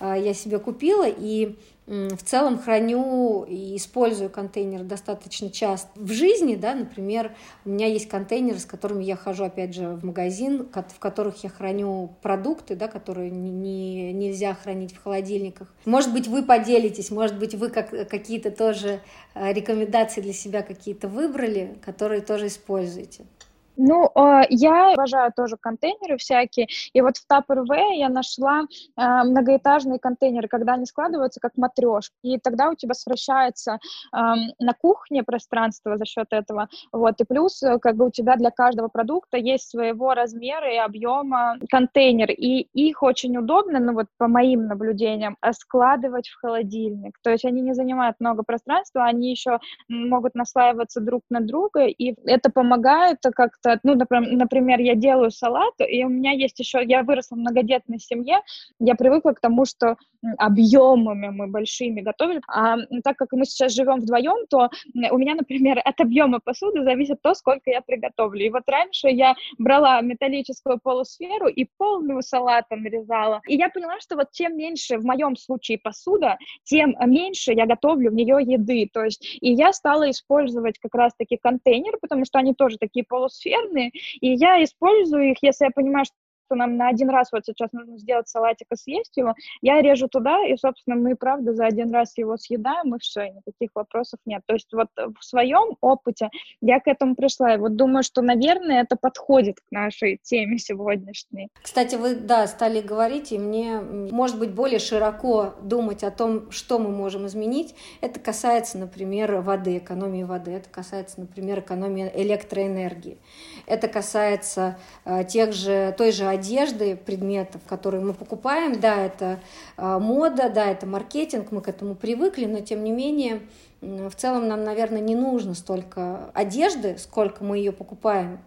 э, 0.00 0.14
я 0.18 0.32
себе 0.32 0.58
купила, 0.58 1.06
и 1.06 1.58
в 1.86 2.22
целом 2.24 2.58
храню 2.58 3.44
и 3.46 3.76
использую 3.76 4.30
контейнеры 4.30 4.84
достаточно 4.84 5.50
часто. 5.50 5.88
В 5.96 6.12
жизни, 6.12 6.54
да, 6.54 6.74
например, 6.74 7.32
у 7.64 7.70
меня 7.70 7.86
есть 7.86 8.08
контейнеры, 8.08 8.58
с 8.58 8.64
которыми 8.64 9.04
я 9.04 9.16
хожу, 9.16 9.44
опять 9.44 9.74
же, 9.74 9.88
в 9.88 10.04
магазин, 10.04 10.66
в 10.72 10.98
которых 10.98 11.44
я 11.44 11.50
храню 11.50 12.16
продукты, 12.22 12.74
да, 12.74 12.88
которые 12.88 13.30
не, 13.30 14.12
нельзя 14.12 14.54
хранить 14.54 14.94
в 14.94 15.02
холодильниках. 15.02 15.72
Может 15.84 16.12
быть, 16.12 16.26
вы 16.26 16.42
поделитесь, 16.42 17.10
может 17.10 17.38
быть, 17.38 17.54
вы 17.54 17.68
как, 17.68 17.90
какие-то 18.08 18.50
тоже 18.50 19.00
э, 19.34 19.52
рекомендации 19.52 20.22
для 20.22 20.32
себя 20.32 20.62
какие-то 20.62 21.08
выбрали, 21.08 21.78
которые 21.84 22.22
тоже 22.22 22.46
используете. 22.46 23.26
Ну, 23.76 24.10
а, 24.14 24.42
я 24.48 24.92
обожаю 24.92 25.32
тоже 25.34 25.56
контейнеры 25.60 26.16
всякие, 26.16 26.68
и 26.92 27.00
вот 27.00 27.16
в 27.16 27.26
Tupperware 27.30 27.94
я 27.96 28.08
нашла 28.08 28.62
а, 28.96 29.24
многоэтажные 29.24 29.98
контейнеры, 29.98 30.48
когда 30.48 30.74
они 30.74 30.86
складываются 30.86 31.40
как 31.40 31.56
матрешки, 31.56 32.14
и 32.22 32.38
тогда 32.38 32.70
у 32.70 32.74
тебя 32.74 32.94
совращается 32.94 33.78
на 34.12 34.72
кухне 34.80 35.22
пространство 35.22 35.96
за 35.96 36.04
счет 36.04 36.26
этого, 36.30 36.68
вот, 36.92 37.20
и 37.20 37.24
плюс 37.24 37.62
э, 37.62 37.78
как 37.78 37.96
бы 37.96 38.06
у 38.06 38.10
тебя 38.10 38.36
для 38.36 38.50
каждого 38.50 38.88
продукта 38.88 39.36
есть 39.36 39.68
своего 39.68 40.14
размера 40.14 40.72
и 40.72 40.76
объема 40.76 41.56
контейнер, 41.70 42.30
и 42.30 42.68
их 42.72 43.02
очень 43.02 43.36
удобно, 43.36 43.80
ну 43.80 43.94
вот 43.94 44.06
по 44.18 44.28
моим 44.28 44.66
наблюдениям, 44.66 45.36
э, 45.42 45.52
складывать 45.52 46.28
в 46.28 46.40
холодильник, 46.40 47.18
то 47.22 47.30
есть 47.30 47.44
они 47.44 47.60
не 47.60 47.74
занимают 47.74 48.16
много 48.20 48.42
пространства, 48.42 49.04
они 49.04 49.30
еще 49.30 49.58
могут 49.88 50.34
наслаиваться 50.34 51.00
друг 51.00 51.22
на 51.30 51.40
друга, 51.40 51.86
и 51.86 52.14
это 52.24 52.50
помогает 52.50 53.18
как 53.34 53.56
что, 53.64 53.80
ну, 53.82 53.94
например, 53.94 54.80
я 54.80 54.94
делаю 54.94 55.30
салат, 55.30 55.74
и 55.78 56.04
у 56.04 56.08
меня 56.08 56.32
есть 56.32 56.58
еще, 56.58 56.82
я 56.84 57.02
выросла 57.02 57.36
в 57.36 57.38
многодетной 57.38 57.98
семье, 57.98 58.40
я 58.78 58.94
привыкла 58.94 59.32
к 59.32 59.40
тому, 59.40 59.64
что 59.64 59.96
объемами 60.38 61.28
мы 61.28 61.46
большими 61.46 62.00
готовили, 62.00 62.40
а 62.48 62.76
так 63.02 63.16
как 63.16 63.32
мы 63.32 63.44
сейчас 63.44 63.72
живем 63.72 64.00
вдвоем, 64.00 64.46
то 64.48 64.70
у 65.10 65.18
меня, 65.18 65.34
например, 65.34 65.80
от 65.84 66.00
объема 66.00 66.40
посуды 66.40 66.82
зависит 66.82 67.18
то, 67.22 67.34
сколько 67.34 67.70
я 67.70 67.80
приготовлю. 67.80 68.44
И 68.44 68.50
вот 68.50 68.62
раньше 68.66 69.08
я 69.08 69.34
брала 69.58 70.00
металлическую 70.00 70.78
полусферу 70.82 71.48
и 71.48 71.66
полную 71.76 72.22
салата 72.22 72.76
нарезала. 72.76 73.40
И 73.48 73.56
я 73.56 73.68
поняла, 73.68 74.00
что 74.00 74.16
вот 74.16 74.32
чем 74.32 74.56
меньше 74.56 74.98
в 74.98 75.04
моем 75.04 75.36
случае 75.36 75.78
посуда, 75.78 76.38
тем 76.64 76.94
меньше 77.06 77.52
я 77.52 77.66
готовлю 77.66 78.10
в 78.10 78.14
нее 78.14 78.38
еды. 78.40 78.88
То 78.92 79.04
есть, 79.04 79.38
и 79.40 79.52
я 79.52 79.72
стала 79.72 80.10
использовать 80.10 80.78
как 80.78 80.94
раз-таки 80.94 81.36
контейнеры, 81.36 81.98
потому 82.00 82.24
что 82.24 82.38
они 82.38 82.54
тоже 82.54 82.78
такие 82.78 83.04
полусферные, 83.54 83.90
и 84.20 84.34
я 84.34 84.62
использую 84.62 85.30
их, 85.32 85.38
если 85.42 85.66
я 85.66 85.70
понимаю, 85.70 86.04
что 86.04 86.14
что 86.46 86.54
нам 86.54 86.76
на 86.76 86.88
один 86.88 87.10
раз 87.10 87.32
вот 87.32 87.44
сейчас 87.44 87.72
нужно 87.72 87.98
сделать 87.98 88.28
салатик 88.28 88.66
и 88.72 88.76
съесть 88.76 89.16
его, 89.16 89.34
я 89.62 89.80
режу 89.80 90.08
туда, 90.08 90.44
и, 90.46 90.56
собственно, 90.56 90.96
мы, 90.96 91.16
правда, 91.16 91.54
за 91.54 91.66
один 91.66 91.92
раз 91.92 92.16
его 92.16 92.36
съедаем, 92.36 92.94
и 92.94 92.98
все, 92.98 93.22
и 93.22 93.32
никаких 93.32 93.70
вопросов 93.74 94.20
нет. 94.26 94.42
То 94.46 94.54
есть 94.54 94.72
вот 94.72 94.88
в 94.96 95.24
своем 95.24 95.76
опыте 95.80 96.28
я 96.60 96.80
к 96.80 96.86
этому 96.86 97.14
пришла, 97.14 97.54
и 97.54 97.58
вот 97.58 97.76
думаю, 97.76 98.02
что, 98.02 98.22
наверное, 98.22 98.82
это 98.82 98.96
подходит 98.96 99.60
к 99.60 99.70
нашей 99.70 100.18
теме 100.22 100.58
сегодняшней. 100.58 101.48
Кстати, 101.62 101.96
вы, 101.96 102.14
да, 102.14 102.46
стали 102.46 102.80
говорить, 102.80 103.32
и 103.32 103.38
мне, 103.38 103.80
может 103.80 104.38
быть, 104.38 104.52
более 104.52 104.78
широко 104.78 105.54
думать 105.62 106.04
о 106.04 106.10
том, 106.10 106.50
что 106.50 106.78
мы 106.78 106.90
можем 106.90 107.26
изменить. 107.26 107.74
Это 108.00 108.20
касается, 108.20 108.78
например, 108.78 109.40
воды, 109.40 109.78
экономии 109.78 110.24
воды, 110.24 110.52
это 110.52 110.68
касается, 110.68 111.20
например, 111.20 111.60
экономии 111.60 112.10
электроэнергии. 112.14 113.18
Это 113.66 113.88
касается 113.88 114.78
э, 115.04 115.24
тех 115.24 115.52
же, 115.52 115.94
той 115.96 116.12
же 116.12 116.26
одежды, 116.34 116.96
предметов, 116.96 117.62
которые 117.66 118.04
мы 118.04 118.12
покупаем. 118.12 118.80
Да, 118.80 118.96
это 118.96 119.40
э, 119.76 119.98
мода, 119.98 120.50
да, 120.50 120.66
это 120.66 120.86
маркетинг, 120.86 121.50
мы 121.50 121.60
к 121.60 121.68
этому 121.68 121.94
привыкли, 121.94 122.46
но 122.46 122.60
тем 122.60 122.84
не 122.84 122.92
менее 122.92 123.40
в 123.80 124.12
целом 124.16 124.48
нам, 124.48 124.64
наверное, 124.64 125.00
не 125.00 125.14
нужно 125.14 125.54
столько 125.54 126.30
одежды, 126.32 126.96
сколько 126.98 127.44
мы 127.44 127.58
ее 127.58 127.72
покупаем. 127.72 128.38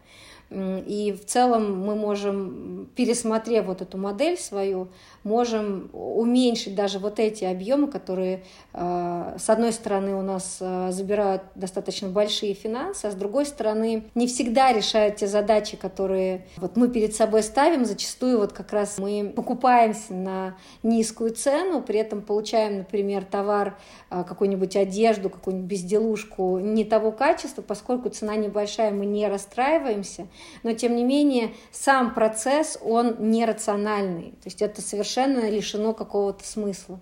И 0.50 1.18
в 1.22 1.26
целом 1.26 1.86
мы 1.86 1.96
можем, 1.96 2.90
пересмотрев 2.96 3.66
вот 3.66 3.82
эту 3.82 3.98
модель 3.98 4.38
свою, 4.38 4.88
можем 5.28 5.90
уменьшить 5.94 6.74
даже 6.74 7.00
вот 7.00 7.20
эти 7.20 7.44
объемы, 7.44 7.88
которые, 7.88 8.44
э, 8.74 9.36
с 9.38 9.50
одной 9.50 9.74
стороны, 9.74 10.16
у 10.16 10.22
нас 10.22 10.58
э, 10.62 10.90
забирают 10.92 11.44
достаточно 11.56 12.08
большие 12.08 12.54
финансы, 12.54 13.06
а 13.06 13.12
с 13.12 13.16
другой 13.16 13.46
стороны, 13.46 14.06
не 14.16 14.28
всегда 14.28 14.72
решают 14.72 15.18
те 15.18 15.28
задачи, 15.28 15.76
которые 15.76 16.46
вот 16.58 16.78
мы 16.78 16.88
перед 16.88 17.14
собой 17.14 17.44
ставим. 17.44 17.86
Зачастую 17.86 18.40
вот 18.40 18.54
как 18.54 18.72
раз 18.72 18.98
мы 18.98 19.34
покупаемся 19.36 20.14
на 20.14 20.58
низкую 20.84 21.32
цену, 21.32 21.82
при 21.82 22.00
этом 22.00 22.22
получаем, 22.22 22.78
например, 22.80 23.26
товар, 23.26 23.78
э, 24.10 24.24
какую-нибудь 24.24 24.76
одежду, 24.76 25.30
какую-нибудь 25.30 25.70
безделушку 25.70 26.60
не 26.60 26.86
того 26.86 27.12
качества, 27.12 27.62
поскольку 27.62 28.10
цена 28.10 28.36
небольшая, 28.38 28.92
мы 28.92 29.06
не 29.06 29.28
расстраиваемся, 29.28 30.28
но 30.64 30.72
тем 30.74 30.96
не 30.96 31.04
менее 31.04 31.52
сам 31.72 32.14
процесс, 32.14 32.80
он 32.82 33.16
нерациональный. 33.20 34.32
То 34.32 34.46
есть 34.46 34.62
это 34.62 34.82
совершенно 34.82 35.17
лишено 35.26 35.94
какого-то 35.94 36.46
смысла. 36.46 37.00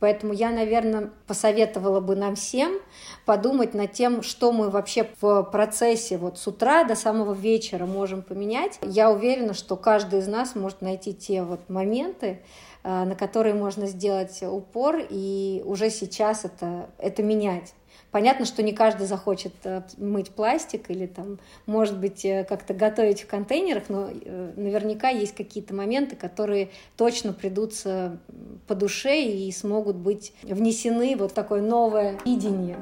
Поэтому 0.00 0.32
я, 0.32 0.50
наверное, 0.50 1.10
посоветовала 1.26 2.00
бы 2.00 2.16
нам 2.16 2.34
всем 2.34 2.80
подумать 3.26 3.74
над 3.74 3.92
тем, 3.92 4.22
что 4.22 4.50
мы 4.50 4.70
вообще 4.70 5.06
в 5.20 5.42
процессе 5.44 6.16
вот 6.16 6.38
с 6.38 6.46
утра 6.46 6.84
до 6.84 6.94
самого 6.94 7.34
вечера 7.34 7.84
можем 7.84 8.22
поменять. 8.22 8.78
Я 8.82 9.10
уверена, 9.10 9.52
что 9.52 9.76
каждый 9.76 10.20
из 10.20 10.26
нас 10.26 10.54
может 10.54 10.80
найти 10.80 11.12
те 11.12 11.42
вот 11.42 11.68
моменты, 11.68 12.40
э, 12.82 13.04
на 13.04 13.14
которые 13.14 13.54
можно 13.54 13.86
сделать 13.86 14.42
упор 14.42 15.02
и 15.10 15.62
уже 15.66 15.90
сейчас 15.90 16.46
это, 16.46 16.88
это 16.96 17.22
менять. 17.22 17.74
Понятно, 18.10 18.44
что 18.44 18.62
не 18.62 18.72
каждый 18.72 19.06
захочет 19.06 19.52
э, 19.64 19.82
мыть 19.96 20.30
пластик 20.30 20.90
или 20.90 21.06
там, 21.06 21.38
может 21.66 21.98
быть, 21.98 22.24
э, 22.24 22.44
как-то 22.44 22.74
готовить 22.74 23.22
в 23.22 23.26
контейнерах, 23.28 23.84
но 23.88 24.08
э, 24.10 24.52
наверняка 24.56 25.10
есть 25.10 25.34
какие-то 25.34 25.74
моменты, 25.74 26.16
которые 26.16 26.70
точно 26.96 27.32
придутся 27.32 28.18
по 28.66 28.74
душе 28.74 29.22
и 29.22 29.50
смогут 29.52 29.96
быть 29.96 30.32
внесены 30.42 31.14
вот 31.16 31.34
такое 31.34 31.62
новое 31.62 32.18
видение. 32.24 32.78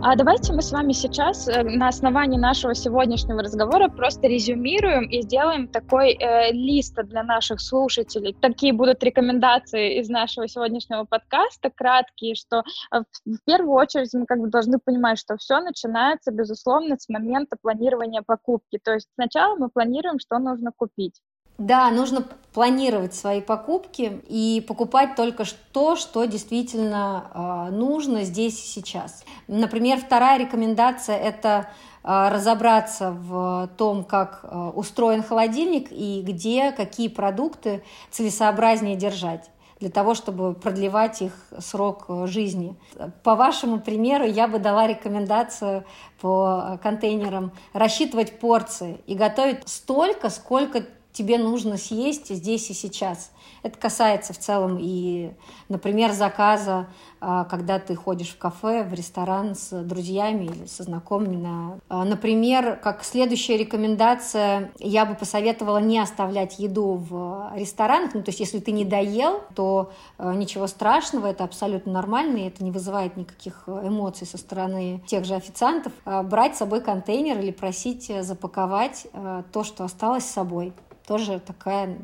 А 0.00 0.14
давайте 0.14 0.52
мы 0.52 0.62
с 0.62 0.70
вами 0.70 0.92
сейчас 0.92 1.48
э, 1.48 1.64
на 1.64 1.88
основании 1.88 2.38
нашего 2.38 2.72
сегодняшнего 2.72 3.42
разговора 3.42 3.88
просто 3.88 4.28
резюмируем 4.28 5.10
и 5.10 5.22
сделаем 5.22 5.66
такой 5.66 6.12
э, 6.12 6.52
лист 6.52 6.94
для 6.94 7.24
наших 7.24 7.60
слушателей. 7.60 8.32
Такие 8.40 8.72
будут 8.72 9.02
рекомендации 9.02 9.98
из 9.98 10.08
нашего 10.08 10.46
сегодняшнего 10.46 11.04
подкаста, 11.04 11.70
краткие, 11.74 12.36
что 12.36 12.62
э, 12.92 13.00
в 13.24 13.38
первую 13.44 13.72
очередь 13.72 14.14
мы 14.14 14.26
как 14.26 14.38
бы 14.38 14.46
должны 14.48 14.78
понимать, 14.78 15.18
что 15.18 15.36
все 15.36 15.60
начинается, 15.60 16.30
безусловно, 16.30 16.96
с 16.96 17.08
момента 17.08 17.56
планирования 17.60 18.22
покупки. 18.24 18.78
То 18.80 18.94
есть 18.94 19.08
сначала 19.16 19.56
мы 19.56 19.68
планируем, 19.68 20.20
что 20.20 20.38
нужно 20.38 20.70
купить. 20.74 21.20
Да, 21.58 21.90
нужно 21.90 22.24
планировать 22.54 23.14
свои 23.14 23.40
покупки 23.40 24.22
и 24.28 24.64
покупать 24.66 25.16
только 25.16 25.44
то, 25.72 25.96
что 25.96 26.24
действительно 26.24 27.68
э, 27.68 27.74
нужно 27.74 28.22
здесь 28.22 28.54
и 28.62 28.66
сейчас. 28.66 29.24
Например, 29.48 29.98
вторая 29.98 30.38
рекомендация– 30.38 31.16
это 31.18 31.68
э, 32.04 32.28
разобраться 32.30 33.10
в 33.10 33.70
том, 33.76 34.04
как 34.04 34.40
э, 34.42 34.70
устроен 34.74 35.24
холодильник 35.24 35.88
и 35.90 36.22
где 36.22 36.70
какие 36.70 37.08
продукты 37.08 37.82
целесообразнее 38.12 38.94
держать 38.94 39.50
для 39.80 39.90
того, 39.90 40.14
чтобы 40.14 40.54
продлевать 40.54 41.22
их 41.22 41.32
срок 41.58 42.06
жизни. 42.24 42.76
По 43.22 43.36
вашему 43.36 43.78
примеру, 43.78 44.24
я 44.24 44.48
бы 44.48 44.58
дала 44.58 44.86
рекомендацию 44.86 45.84
по 46.20 46.80
контейнерам 46.82 47.52
рассчитывать 47.72 48.40
порции 48.40 49.00
и 49.06 49.14
готовить 49.14 49.68
столько, 49.68 50.30
сколько 50.30 50.84
тебе 51.18 51.36
нужно 51.36 51.78
съесть 51.78 52.32
здесь 52.32 52.70
и 52.70 52.74
сейчас. 52.74 53.32
Это 53.64 53.76
касается 53.76 54.32
в 54.32 54.38
целом 54.38 54.78
и, 54.80 55.32
например, 55.68 56.12
заказа, 56.12 56.86
а, 57.20 57.42
когда 57.44 57.80
ты 57.80 57.96
ходишь 57.96 58.28
в 58.28 58.38
кафе, 58.38 58.84
в 58.84 58.94
ресторан 58.94 59.56
с 59.56 59.82
друзьями 59.82 60.44
или 60.44 60.66
со 60.66 60.84
знакомыми. 60.84 61.34
На... 61.34 61.78
А, 61.88 62.04
например, 62.04 62.78
как 62.80 63.02
следующая 63.02 63.56
рекомендация, 63.56 64.70
я 64.78 65.04
бы 65.04 65.16
посоветовала 65.16 65.78
не 65.78 65.98
оставлять 65.98 66.60
еду 66.60 67.04
в 67.10 67.50
ресторанах. 67.56 68.14
Ну, 68.14 68.22
то 68.22 68.28
есть, 68.28 68.38
если 68.38 68.60
ты 68.60 68.70
не 68.70 68.84
доел, 68.84 69.42
то 69.56 69.90
а, 70.18 70.32
ничего 70.34 70.68
страшного, 70.68 71.26
это 71.26 71.42
абсолютно 71.42 71.92
нормально, 71.92 72.36
и 72.36 72.46
это 72.46 72.62
не 72.62 72.70
вызывает 72.70 73.16
никаких 73.16 73.64
эмоций 73.66 74.28
со 74.28 74.38
стороны 74.38 75.02
тех 75.08 75.24
же 75.24 75.34
официантов. 75.34 75.92
Брать 76.04 76.54
с 76.54 76.58
собой 76.58 76.80
контейнер 76.80 77.40
или 77.40 77.50
просить 77.50 78.12
запаковать 78.20 79.08
то, 79.52 79.64
что 79.64 79.82
осталось 79.82 80.24
с 80.24 80.30
собой 80.30 80.72
тоже 81.08 81.40
такая 81.40 81.98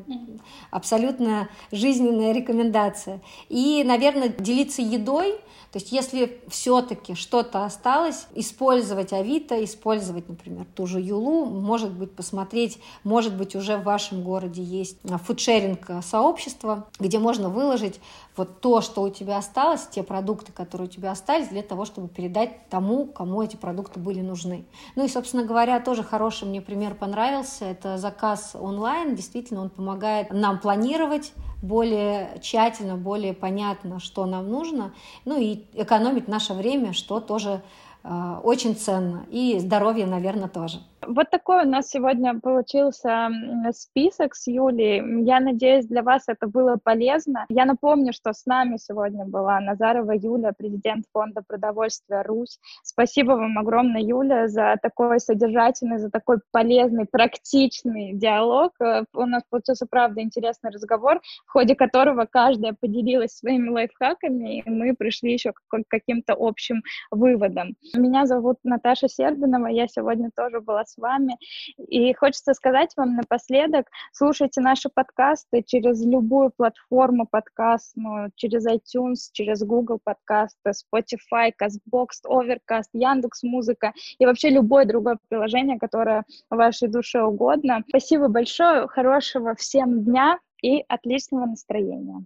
абсолютно 0.71 1.47
жизненная 1.71 2.33
рекомендация. 2.33 3.21
И, 3.49 3.83
наверное, 3.85 4.29
делиться 4.29 4.81
едой 4.81 5.35
то 5.75 5.79
есть 5.79 5.91
если 5.91 6.41
все-таки 6.47 7.15
что-то 7.15 7.65
осталось, 7.65 8.27
использовать 8.33 9.11
Авито, 9.11 9.61
использовать, 9.61 10.29
например, 10.29 10.65
ту 10.73 10.87
же 10.87 11.01
Юлу, 11.01 11.43
может 11.43 11.91
быть, 11.91 12.15
посмотреть, 12.15 12.79
может 13.03 13.35
быть, 13.35 13.57
уже 13.57 13.75
в 13.75 13.83
вашем 13.83 14.23
городе 14.23 14.63
есть 14.63 14.99
фудшеринг 15.03 16.01
сообщество, 16.01 16.87
где 16.97 17.19
можно 17.19 17.49
выложить 17.49 17.99
вот 18.37 18.61
то, 18.61 18.79
что 18.79 19.01
у 19.01 19.09
тебя 19.09 19.37
осталось, 19.37 19.85
те 19.91 20.01
продукты, 20.01 20.53
которые 20.53 20.87
у 20.87 20.91
тебя 20.91 21.11
остались, 21.11 21.49
для 21.49 21.61
того, 21.61 21.83
чтобы 21.83 22.07
передать 22.07 22.69
тому, 22.69 23.05
кому 23.05 23.41
эти 23.41 23.57
продукты 23.57 23.99
были 23.99 24.21
нужны. 24.21 24.65
Ну 24.95 25.03
и, 25.03 25.09
собственно 25.09 25.43
говоря, 25.43 25.81
тоже 25.81 26.03
хороший 26.03 26.47
мне 26.47 26.61
пример 26.61 26.95
понравился. 26.95 27.65
Это 27.65 27.97
заказ 27.97 28.55
онлайн. 28.57 29.15
Действительно, 29.15 29.61
он 29.61 29.69
помогает 29.69 30.31
нам 30.31 30.59
планировать 30.59 31.33
более 31.65 32.39
тщательно, 32.41 32.95
более 32.95 33.33
понятно, 33.33 33.99
что 33.99 34.25
нам 34.25 34.49
нужно, 34.49 34.93
ну 35.25 35.39
и 35.39 35.63
экономить 35.73 36.27
наше 36.27 36.53
время, 36.53 36.93
что 36.93 37.19
тоже 37.19 37.61
э, 38.03 38.39
очень 38.43 38.75
ценно, 38.75 39.25
и 39.29 39.59
здоровье, 39.59 40.05
наверное, 40.05 40.47
тоже. 40.47 40.79
Вот 41.07 41.29
такой 41.29 41.65
у 41.65 41.69
нас 41.69 41.89
сегодня 41.89 42.39
получился 42.39 43.29
список 43.71 44.35
с 44.35 44.47
Юлей. 44.47 45.23
Я 45.23 45.39
надеюсь, 45.39 45.85
для 45.85 46.01
вас 46.03 46.23
это 46.27 46.47
было 46.47 46.77
полезно. 46.81 47.45
Я 47.49 47.65
напомню, 47.65 48.13
что 48.13 48.33
с 48.33 48.45
нами 48.45 48.77
сегодня 48.77 49.25
была 49.25 49.59
Назарова 49.59 50.11
Юля, 50.11 50.51
президент 50.57 51.05
фонда 51.11 51.41
продовольствия 51.47 52.23
«Русь». 52.23 52.59
Спасибо 52.83 53.31
вам 53.31 53.57
огромное, 53.57 54.01
Юля, 54.01 54.47
за 54.47 54.77
такой 54.81 55.19
содержательный, 55.19 55.97
за 55.97 56.09
такой 56.09 56.37
полезный, 56.51 57.05
практичный 57.05 58.13
диалог. 58.13 58.73
Э, 58.81 59.03
у 59.13 59.25
нас 59.25 59.43
получился, 59.49 59.85
правда, 59.89 60.21
интересный 60.21 60.71
разговор, 60.71 61.21
в 61.45 61.51
ходе 61.51 61.75
которого 61.75 62.25
каждая 62.25 62.73
поделилась 62.79 63.37
своими 63.37 63.69
лайфхаками, 63.69 64.59
и 64.59 64.69
мы 64.69 64.95
пришли 64.95 65.33
еще 65.33 65.53
к 65.53 65.83
каким-то 65.87 66.35
общим 66.37 66.81
выводам. 67.11 67.75
Меня 67.95 68.25
зовут 68.25 68.57
Наташа 68.63 69.07
Сербинова, 69.07 69.67
я 69.67 69.87
сегодня 69.87 70.29
тоже 70.35 70.61
была 70.61 70.85
с 70.95 71.01
вами. 71.01 71.37
И 71.77 72.13
хочется 72.13 72.53
сказать 72.53 72.91
вам 72.95 73.15
напоследок, 73.15 73.87
слушайте 74.11 74.61
наши 74.61 74.89
подкасты 74.89 75.63
через 75.63 76.03
любую 76.03 76.51
платформу 76.55 77.27
подкастную, 77.27 78.31
через 78.35 78.65
iTunes, 78.67 79.29
через 79.31 79.63
Google 79.63 79.99
подкасты, 80.03 80.71
Spotify, 80.71 81.51
CastBox, 81.59 82.07
Overcast, 82.25 82.89
Яндекс 82.93 83.43
Музыка 83.43 83.93
и 84.17 84.25
вообще 84.25 84.49
любое 84.49 84.85
другое 84.85 85.17
приложение, 85.27 85.79
которое 85.79 86.23
вашей 86.49 86.87
душе 86.87 87.21
угодно. 87.21 87.83
Спасибо 87.89 88.27
большое, 88.27 88.87
хорошего 88.87 89.55
всем 89.55 90.03
дня 90.03 90.39
и 90.61 90.83
отличного 90.87 91.45
настроения. 91.45 92.25